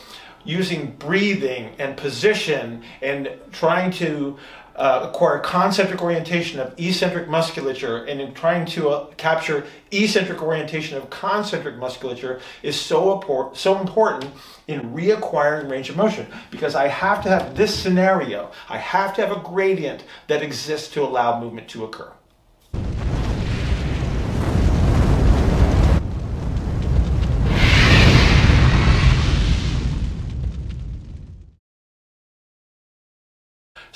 using 0.45 0.93
breathing 0.93 1.75
and 1.79 1.97
position 1.97 2.83
and 3.03 3.31
trying 3.53 3.91
to 3.91 4.39
uh, 4.77 5.09
acquire 5.09 5.39
concentric 5.39 6.03
orientation 6.03 6.61
of 6.61 6.75
eccentric 6.79 7.29
musculature 7.29 8.05
and 8.05 8.21
in 8.21 8.33
trying 8.35 8.65
to 8.67 8.89
uh, 8.89 9.07
capture 9.17 9.67
eccentric 9.91 10.43
orientation 10.43 10.97
of 10.97 11.11
concentric 11.11 11.77
musculature 11.77 12.41
is 12.63 12.81
so 12.81 13.51
so 13.55 13.79
important 13.81 14.33
in 14.69 14.93
reacquiring 14.93 15.71
range 15.71 15.91
of 15.91 15.97
motion 15.97 16.27
because 16.51 16.75
I 16.75 16.89
have 16.89 17.23
to 17.25 17.29
have 17.29 17.57
this 17.57 17.77
scenario. 17.77 18.51
I 18.69 18.79
have 18.79 19.15
to 19.17 19.27
have 19.27 19.37
a 19.37 19.41
gradient 19.41 20.05
that 20.29 20.43
exists 20.43 20.89
to 20.95 21.03
allow 21.03 21.41
movement 21.41 21.69
to 21.69 21.85
occur. 21.85 22.13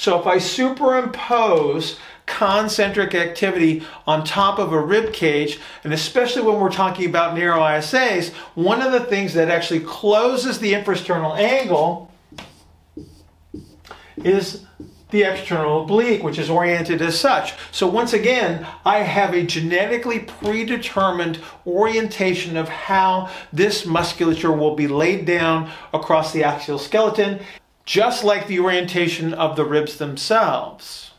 So 0.05 0.21
if 0.21 0.27
I 0.27 0.37
superimpose 0.37 1.99
concentric 2.27 3.15
activity 3.15 3.87
on 4.07 4.23
top 4.23 4.59
of 4.59 4.75
a 4.75 4.79
rib 4.79 5.15
cage, 5.15 5.59
and 5.83 5.95
especially 5.95 6.43
when 6.43 6.61
we're 6.61 6.71
talking 6.71 7.09
about 7.09 7.35
narrow 7.35 7.61
ISAs, 7.61 8.31
one 8.55 8.83
of 8.83 8.93
the 8.93 9.01
things 9.01 9.33
that 9.33 9.49
actually 9.49 9.81
closes 9.81 10.59
the 10.59 10.75
infrasternal 10.75 11.39
angle 11.39 12.13
is 14.19 14.67
the 15.11 15.23
external 15.23 15.85
oblique, 15.85 16.23
which 16.23 16.39
is 16.39 16.51
oriented 16.51 17.01
as 17.01 17.19
such. 17.19 17.55
So 17.71 17.87
once 17.87 18.13
again, 18.13 18.67
I 18.85 18.99
have 18.99 19.33
a 19.33 19.43
genetically 19.43 20.19
predetermined 20.19 21.39
orientation 21.67 22.59
of 22.59 22.69
how 22.69 23.31
this 23.55 23.87
musculature 23.87 24.53
will 24.53 24.75
be 24.75 24.87
laid 24.87 25.25
down 25.25 25.71
across 25.95 26.31
the 26.35 26.45
axial 26.45 26.79
skeleton 26.79 27.41
just 27.85 28.25
like 28.25 28.47
the 28.47 28.59
orientation 28.59 29.35
of 29.35 29.57
the 29.57 29.65
ribs 29.65 29.99
themselves. 29.99 31.11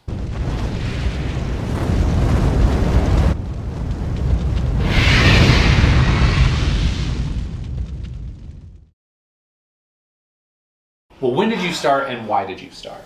Well, 11.21 11.33
when 11.33 11.49
did 11.49 11.61
you 11.61 11.71
start 11.71 12.09
and 12.09 12.27
why 12.27 12.45
did 12.45 12.61
you 12.61 12.69
start? 12.71 13.01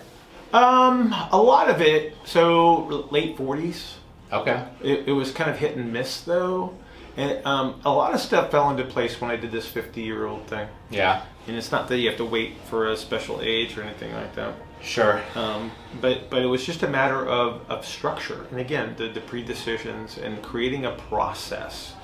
Um, 0.52 1.14
a 1.30 1.40
lot 1.40 1.70
of 1.70 1.80
it, 1.80 2.14
so 2.24 3.06
late 3.10 3.36
40s. 3.36 3.94
Okay. 4.32 4.66
It, 4.82 5.08
it 5.08 5.12
was 5.12 5.32
kind 5.32 5.50
of 5.50 5.58
hit 5.58 5.76
and 5.76 5.92
miss 5.92 6.22
though. 6.22 6.74
And 7.16 7.44
um, 7.44 7.80
a 7.84 7.90
lot 7.90 8.14
of 8.14 8.20
stuff 8.20 8.50
fell 8.50 8.70
into 8.70 8.84
place 8.84 9.20
when 9.20 9.30
I 9.30 9.36
did 9.36 9.52
this 9.52 9.66
50 9.66 10.00
year 10.00 10.26
old 10.26 10.46
thing. 10.46 10.68
Yeah. 10.90 11.22
And 11.46 11.56
it's 11.56 11.72
not 11.72 11.88
that 11.88 11.98
you 11.98 12.08
have 12.08 12.18
to 12.18 12.24
wait 12.24 12.54
for 12.68 12.88
a 12.88 12.96
special 12.96 13.40
age 13.42 13.76
or 13.76 13.82
anything 13.82 14.12
like 14.14 14.34
that. 14.36 14.54
Sure. 14.82 15.22
Um, 15.34 15.72
but 16.00 16.30
but 16.30 16.42
it 16.42 16.46
was 16.46 16.64
just 16.64 16.82
a 16.82 16.88
matter 16.88 17.26
of, 17.26 17.68
of 17.70 17.84
structure. 17.84 18.46
And 18.50 18.60
again, 18.60 18.94
the, 18.96 19.08
the 19.08 19.20
predecisions 19.20 20.22
and 20.22 20.42
creating 20.42 20.86
a 20.86 20.92
process. 20.92 21.94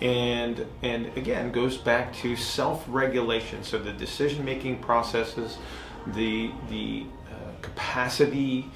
And 0.00 0.66
and 0.82 1.06
again 1.16 1.52
goes 1.52 1.76
back 1.76 2.14
to 2.16 2.36
self-regulation. 2.36 3.62
So 3.62 3.78
the 3.78 3.92
decision-making 3.92 4.80
processes, 4.80 5.58
the 6.08 6.50
the 6.68 7.06
uh, 7.30 7.62
capacity 7.62 8.70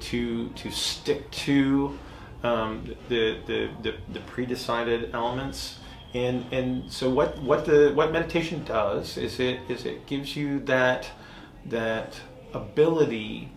to 0.00 0.48
to 0.50 0.70
stick 0.70 1.30
to 1.30 1.98
um, 2.44 2.94
the, 3.08 3.38
the, 3.46 3.70
the, 3.82 3.94
the 4.12 4.20
pre-decided 4.20 5.12
elements. 5.14 5.78
And 6.12 6.44
and 6.52 6.92
so 6.92 7.10
what 7.10 7.42
what 7.42 7.64
the 7.64 7.90
what 7.92 8.12
meditation 8.12 8.62
does 8.64 9.16
is 9.16 9.40
it 9.40 9.58
is 9.68 9.84
it 9.84 10.06
gives 10.06 10.36
you 10.36 10.60
that 10.60 11.10
that 11.66 12.20
ability 12.52 13.50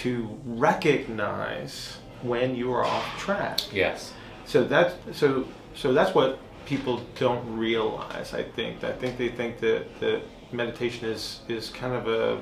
to 0.00 0.40
recognize 0.46 1.98
when 2.22 2.54
you 2.54 2.72
are 2.72 2.82
off 2.82 3.18
track. 3.18 3.60
Yes. 3.70 4.14
so 4.46 4.64
that's 4.64 4.94
so 5.14 5.46
so 5.74 5.92
that's 5.92 6.14
what 6.14 6.38
people 6.64 7.02
don't 7.18 7.58
realize 7.58 8.32
i 8.32 8.42
think. 8.42 8.82
I 8.84 8.92
think 8.92 9.18
they 9.18 9.28
think 9.28 9.58
that 9.60 10.00
that 10.00 10.22
meditation 10.50 11.08
is 11.08 11.40
is 11.48 11.68
kind 11.68 11.92
of 11.92 12.08
a 12.08 12.40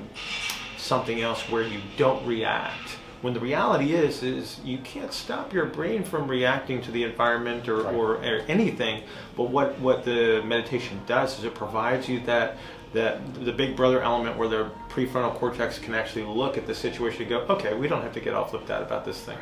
something 0.77 1.21
else 1.21 1.41
where 1.49 1.63
you 1.63 1.81
don't 1.97 2.25
react 2.25 2.97
when 3.21 3.33
the 3.33 3.39
reality 3.39 3.93
is 3.93 4.23
is 4.23 4.59
you 4.63 4.77
can't 4.79 5.13
stop 5.13 5.53
your 5.53 5.65
brain 5.65 6.03
from 6.03 6.27
reacting 6.27 6.81
to 6.81 6.91
the 6.91 7.03
environment 7.03 7.67
or, 7.67 7.83
Right. 7.83 7.93
or, 7.93 8.15
or 8.15 8.41
anything 8.47 9.03
but 9.35 9.49
what 9.49 9.77
what 9.79 10.03
the 10.05 10.41
meditation 10.45 10.99
does 11.07 11.37
is 11.39 11.45
it 11.45 11.55
provides 11.55 12.09
you 12.09 12.19
that 12.21 12.57
that 12.93 13.21
the 13.45 13.53
big 13.53 13.75
brother 13.75 14.01
element 14.01 14.37
where 14.37 14.49
the 14.49 14.69
prefrontal 14.89 15.33
cortex 15.35 15.79
can 15.79 15.93
actually 15.95 16.25
look 16.25 16.57
at 16.57 16.67
the 16.67 16.75
situation 16.75 17.21
and 17.21 17.29
go 17.29 17.39
okay 17.49 17.73
we 17.73 17.87
don't 17.87 18.01
have 18.01 18.13
to 18.13 18.19
get 18.19 18.33
all 18.33 18.45
flipped 18.45 18.69
out 18.69 18.81
about 18.81 19.05
this 19.05 19.21
thing 19.21 19.37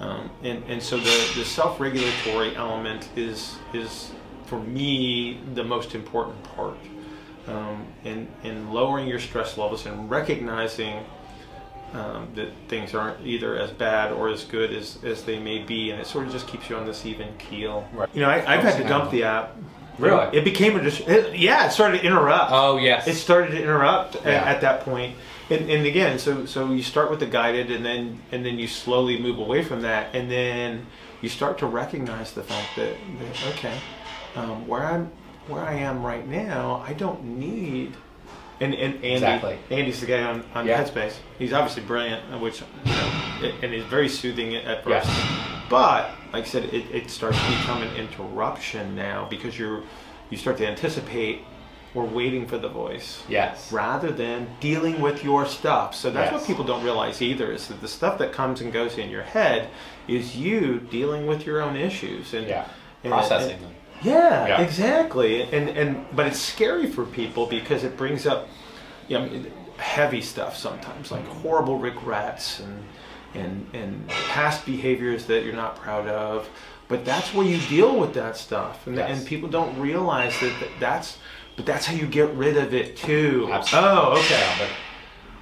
um, 0.00 0.30
and, 0.42 0.64
and 0.66 0.82
so 0.82 0.96
the, 0.96 1.32
the 1.36 1.44
self-regulatory 1.44 2.56
element 2.56 3.08
is 3.14 3.56
is 3.72 4.10
for 4.46 4.58
me 4.60 5.40
the 5.54 5.62
most 5.64 5.94
important 5.94 6.42
part 6.56 6.76
um, 7.46 7.86
in, 8.04 8.28
in 8.44 8.72
lowering 8.72 9.06
your 9.08 9.18
stress 9.18 9.56
levels 9.58 9.86
and 9.86 10.10
recognizing 10.10 11.04
um, 11.92 12.28
that 12.34 12.48
things 12.68 12.94
aren't 12.94 13.24
either 13.26 13.56
as 13.58 13.70
bad 13.70 14.12
or 14.12 14.28
as 14.28 14.44
good 14.44 14.72
as, 14.72 14.98
as 15.04 15.24
they 15.24 15.38
may 15.38 15.58
be, 15.58 15.90
and 15.90 16.00
it 16.00 16.06
sort 16.06 16.26
of 16.26 16.32
just 16.32 16.46
keeps 16.48 16.70
you 16.70 16.76
on 16.76 16.86
this 16.86 17.04
even 17.04 17.28
keel. 17.38 17.86
Right. 17.92 18.08
You 18.14 18.22
know, 18.22 18.30
I, 18.30 18.36
I've 18.54 18.62
had 18.62 18.76
to 18.80 18.88
dump 18.88 19.10
the 19.10 19.24
app. 19.24 19.56
Really? 19.98 20.36
It 20.36 20.44
became 20.44 20.76
a 20.76 20.82
dis- 20.82 21.00
it, 21.00 21.36
yeah. 21.36 21.66
It 21.66 21.70
started 21.70 21.98
to 21.98 22.04
interrupt. 22.06 22.50
Oh 22.50 22.78
yes. 22.78 23.06
It 23.06 23.14
started 23.14 23.50
to 23.50 23.62
interrupt 23.62 24.14
Yeah. 24.24 24.42
at, 24.42 24.62
that 24.62 24.80
point, 24.80 25.16
and, 25.50 25.68
and 25.70 25.86
again, 25.86 26.18
so 26.18 26.46
so 26.46 26.72
you 26.72 26.82
start 26.82 27.10
with 27.10 27.20
the 27.20 27.26
guided, 27.26 27.70
and 27.70 27.84
then 27.84 28.20
and 28.32 28.44
then 28.44 28.58
you 28.58 28.66
slowly 28.66 29.20
move 29.20 29.38
away 29.38 29.62
from 29.62 29.82
that, 29.82 30.14
and 30.14 30.30
then 30.30 30.86
you 31.20 31.28
start 31.28 31.58
to 31.58 31.66
recognize 31.66 32.32
the 32.32 32.42
fact 32.42 32.68
that, 32.76 32.96
that 33.18 33.46
okay, 33.54 33.78
um, 34.34 34.66
where 34.66 34.82
I'm 34.82 35.12
where 35.46 35.62
I 35.62 35.74
am 35.74 36.02
right 36.02 36.26
now, 36.26 36.82
I 36.86 36.94
don't 36.94 37.22
need. 37.24 37.94
And, 38.62 38.74
and 38.74 38.94
Andy, 38.96 39.12
Exactly. 39.14 39.58
Andy's 39.70 40.00
the 40.00 40.06
guy 40.06 40.22
on, 40.22 40.44
on 40.54 40.66
Yeah. 40.66 40.82
Headspace. 40.82 41.14
He's 41.38 41.52
obviously 41.52 41.82
brilliant, 41.82 42.22
uh, 42.32 42.38
which 42.38 42.60
you 42.84 42.92
know, 42.92 43.52
and 43.62 43.74
is 43.74 43.84
very 43.86 44.08
soothing 44.08 44.54
at 44.54 44.84
first. 44.84 45.08
Yes. 45.08 45.28
But 45.68 46.10
like 46.32 46.44
I 46.44 46.46
said, 46.46 46.64
it, 46.66 46.84
it 46.94 47.10
starts 47.10 47.38
to 47.38 47.50
become 47.50 47.82
an 47.82 47.94
interruption 47.96 48.94
now 48.94 49.26
because 49.28 49.58
you're 49.58 49.82
you 50.30 50.36
start 50.38 50.56
to 50.58 50.66
anticipate 50.66 51.40
or 51.94 52.04
waiting 52.06 52.46
for 52.46 52.56
the 52.56 52.68
voice 52.68 53.22
yes. 53.28 53.70
rather 53.70 54.10
than 54.10 54.48
dealing 54.60 54.98
with 55.00 55.22
your 55.22 55.44
stuff. 55.44 55.94
So 55.94 56.10
that's 56.10 56.32
what 56.32 56.46
people 56.46 56.64
don't 56.64 56.82
realize 56.82 57.20
either 57.20 57.52
is 57.52 57.68
that 57.68 57.82
the 57.82 57.88
stuff 57.88 58.16
that 58.18 58.32
comes 58.32 58.62
and 58.62 58.72
goes 58.72 58.96
in 58.96 59.10
your 59.10 59.24
head 59.24 59.68
is 60.08 60.34
you 60.34 60.78
dealing 60.90 61.26
with 61.26 61.44
your 61.44 61.60
own 61.60 61.76
issues 61.76 62.32
and 62.32 62.46
Yeah. 62.46 62.66
and- 63.04 63.12
Processing 63.12 63.56
and- 63.56 63.64
them. 63.64 63.74
Yeah, 64.02 64.46
Yeah. 64.46 64.60
exactly. 64.62 65.42
And 65.42 65.68
and 65.70 66.04
but 66.14 66.26
it's 66.26 66.38
scary 66.40 66.86
for 66.86 67.04
people 67.04 67.46
because 67.46 67.84
it 67.84 67.96
brings 67.96 68.26
up 68.26 68.48
you 69.08 69.18
know, 69.18 69.28
heavy 69.78 70.20
stuff 70.22 70.56
sometimes, 70.56 71.10
like 71.10 71.26
horrible 71.26 71.78
regrets 71.78 72.60
and 72.60 72.84
and 73.34 73.66
and 73.74 74.08
past 74.08 74.64
behaviors 74.66 75.26
that 75.26 75.44
you're 75.44 75.54
not 75.56 75.76
proud 75.76 76.06
of. 76.08 76.48
But 76.88 77.04
that's 77.04 77.32
where 77.32 77.46
you 77.46 77.58
deal 77.68 77.98
with 77.98 78.12
that 78.14 78.36
stuff, 78.36 78.86
and, 78.86 78.96
Yes. 78.96 79.18
and 79.18 79.26
people 79.26 79.48
don't 79.48 79.78
realize 79.80 80.38
that, 80.40 80.52
that 80.60 80.68
that's. 80.80 81.18
But 81.56 81.66
that's 81.66 81.84
how 81.86 81.94
you 81.94 82.06
get 82.06 82.30
rid 82.30 82.56
of 82.56 82.72
it 82.72 82.96
too. 82.96 83.48
Absolutely. 83.52 83.90
Oh, 83.90 84.12
okay 84.18 84.68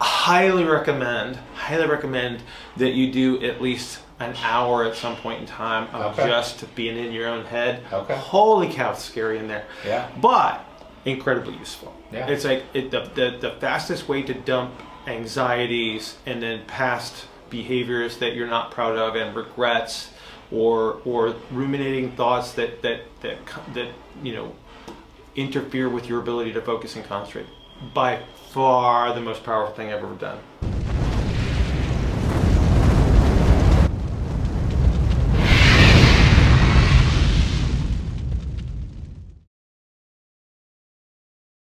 highly 0.01 0.65
recommend 0.65 1.37
highly 1.55 1.87
recommend 1.87 2.43
that 2.77 2.91
you 2.93 3.13
do 3.13 3.43
at 3.43 3.61
least 3.61 4.01
an 4.19 4.35
hour 4.43 4.85
at 4.85 4.95
some 4.95 5.17
point 5.17 5.41
in 5.41 5.47
time 5.47 5.87
of 5.95 6.19
Okay. 6.19 6.29
just 6.29 6.75
being 6.75 6.97
in 6.97 7.13
your 7.13 7.29
own 7.29 7.45
head 7.45 7.83
Okay. 7.93 8.15
holy 8.17 8.69
cow 8.69 8.93
it's 8.93 9.05
scary 9.05 9.39
in 9.39 9.47
there 9.49 9.65
Yeah. 9.85 10.09
but 10.21 10.65
incredibly 11.05 11.55
useful 11.57 11.95
Yeah. 12.13 12.27
it's 12.29 12.45
like 12.45 12.65
it, 12.75 12.91
the, 12.91 13.11
the, 13.15 13.37
the 13.41 13.51
fastest 13.61 14.09
way 14.09 14.23
to 14.23 14.35
dump 14.35 14.73
anxieties 15.07 16.17
and 16.27 16.43
then 16.43 16.65
past 16.67 17.27
behaviors 17.51 18.19
that 18.19 18.35
you're 18.35 18.47
not 18.49 18.71
proud 18.71 18.97
of 18.97 19.17
and 19.17 19.35
regrets 19.35 20.11
or 20.53 20.99
or 21.05 21.35
ruminating 21.51 22.13
thoughts 22.13 22.53
that 22.53 22.83
that 22.83 23.01
that 23.23 23.39
that 23.75 23.89
you 24.23 24.35
know 24.35 24.53
interfere 25.37 25.89
with 25.89 26.09
your 26.09 26.21
ability 26.21 26.53
to 26.53 26.61
focus 26.61 26.97
and 26.97 27.05
concentrate 27.05 27.47
by 27.95 28.19
far 28.53 29.15
the 29.15 29.21
most 29.21 29.45
powerful 29.45 29.73
thing 29.77 29.93
I've 29.93 30.03
ever 30.03 30.15
done 30.15 30.41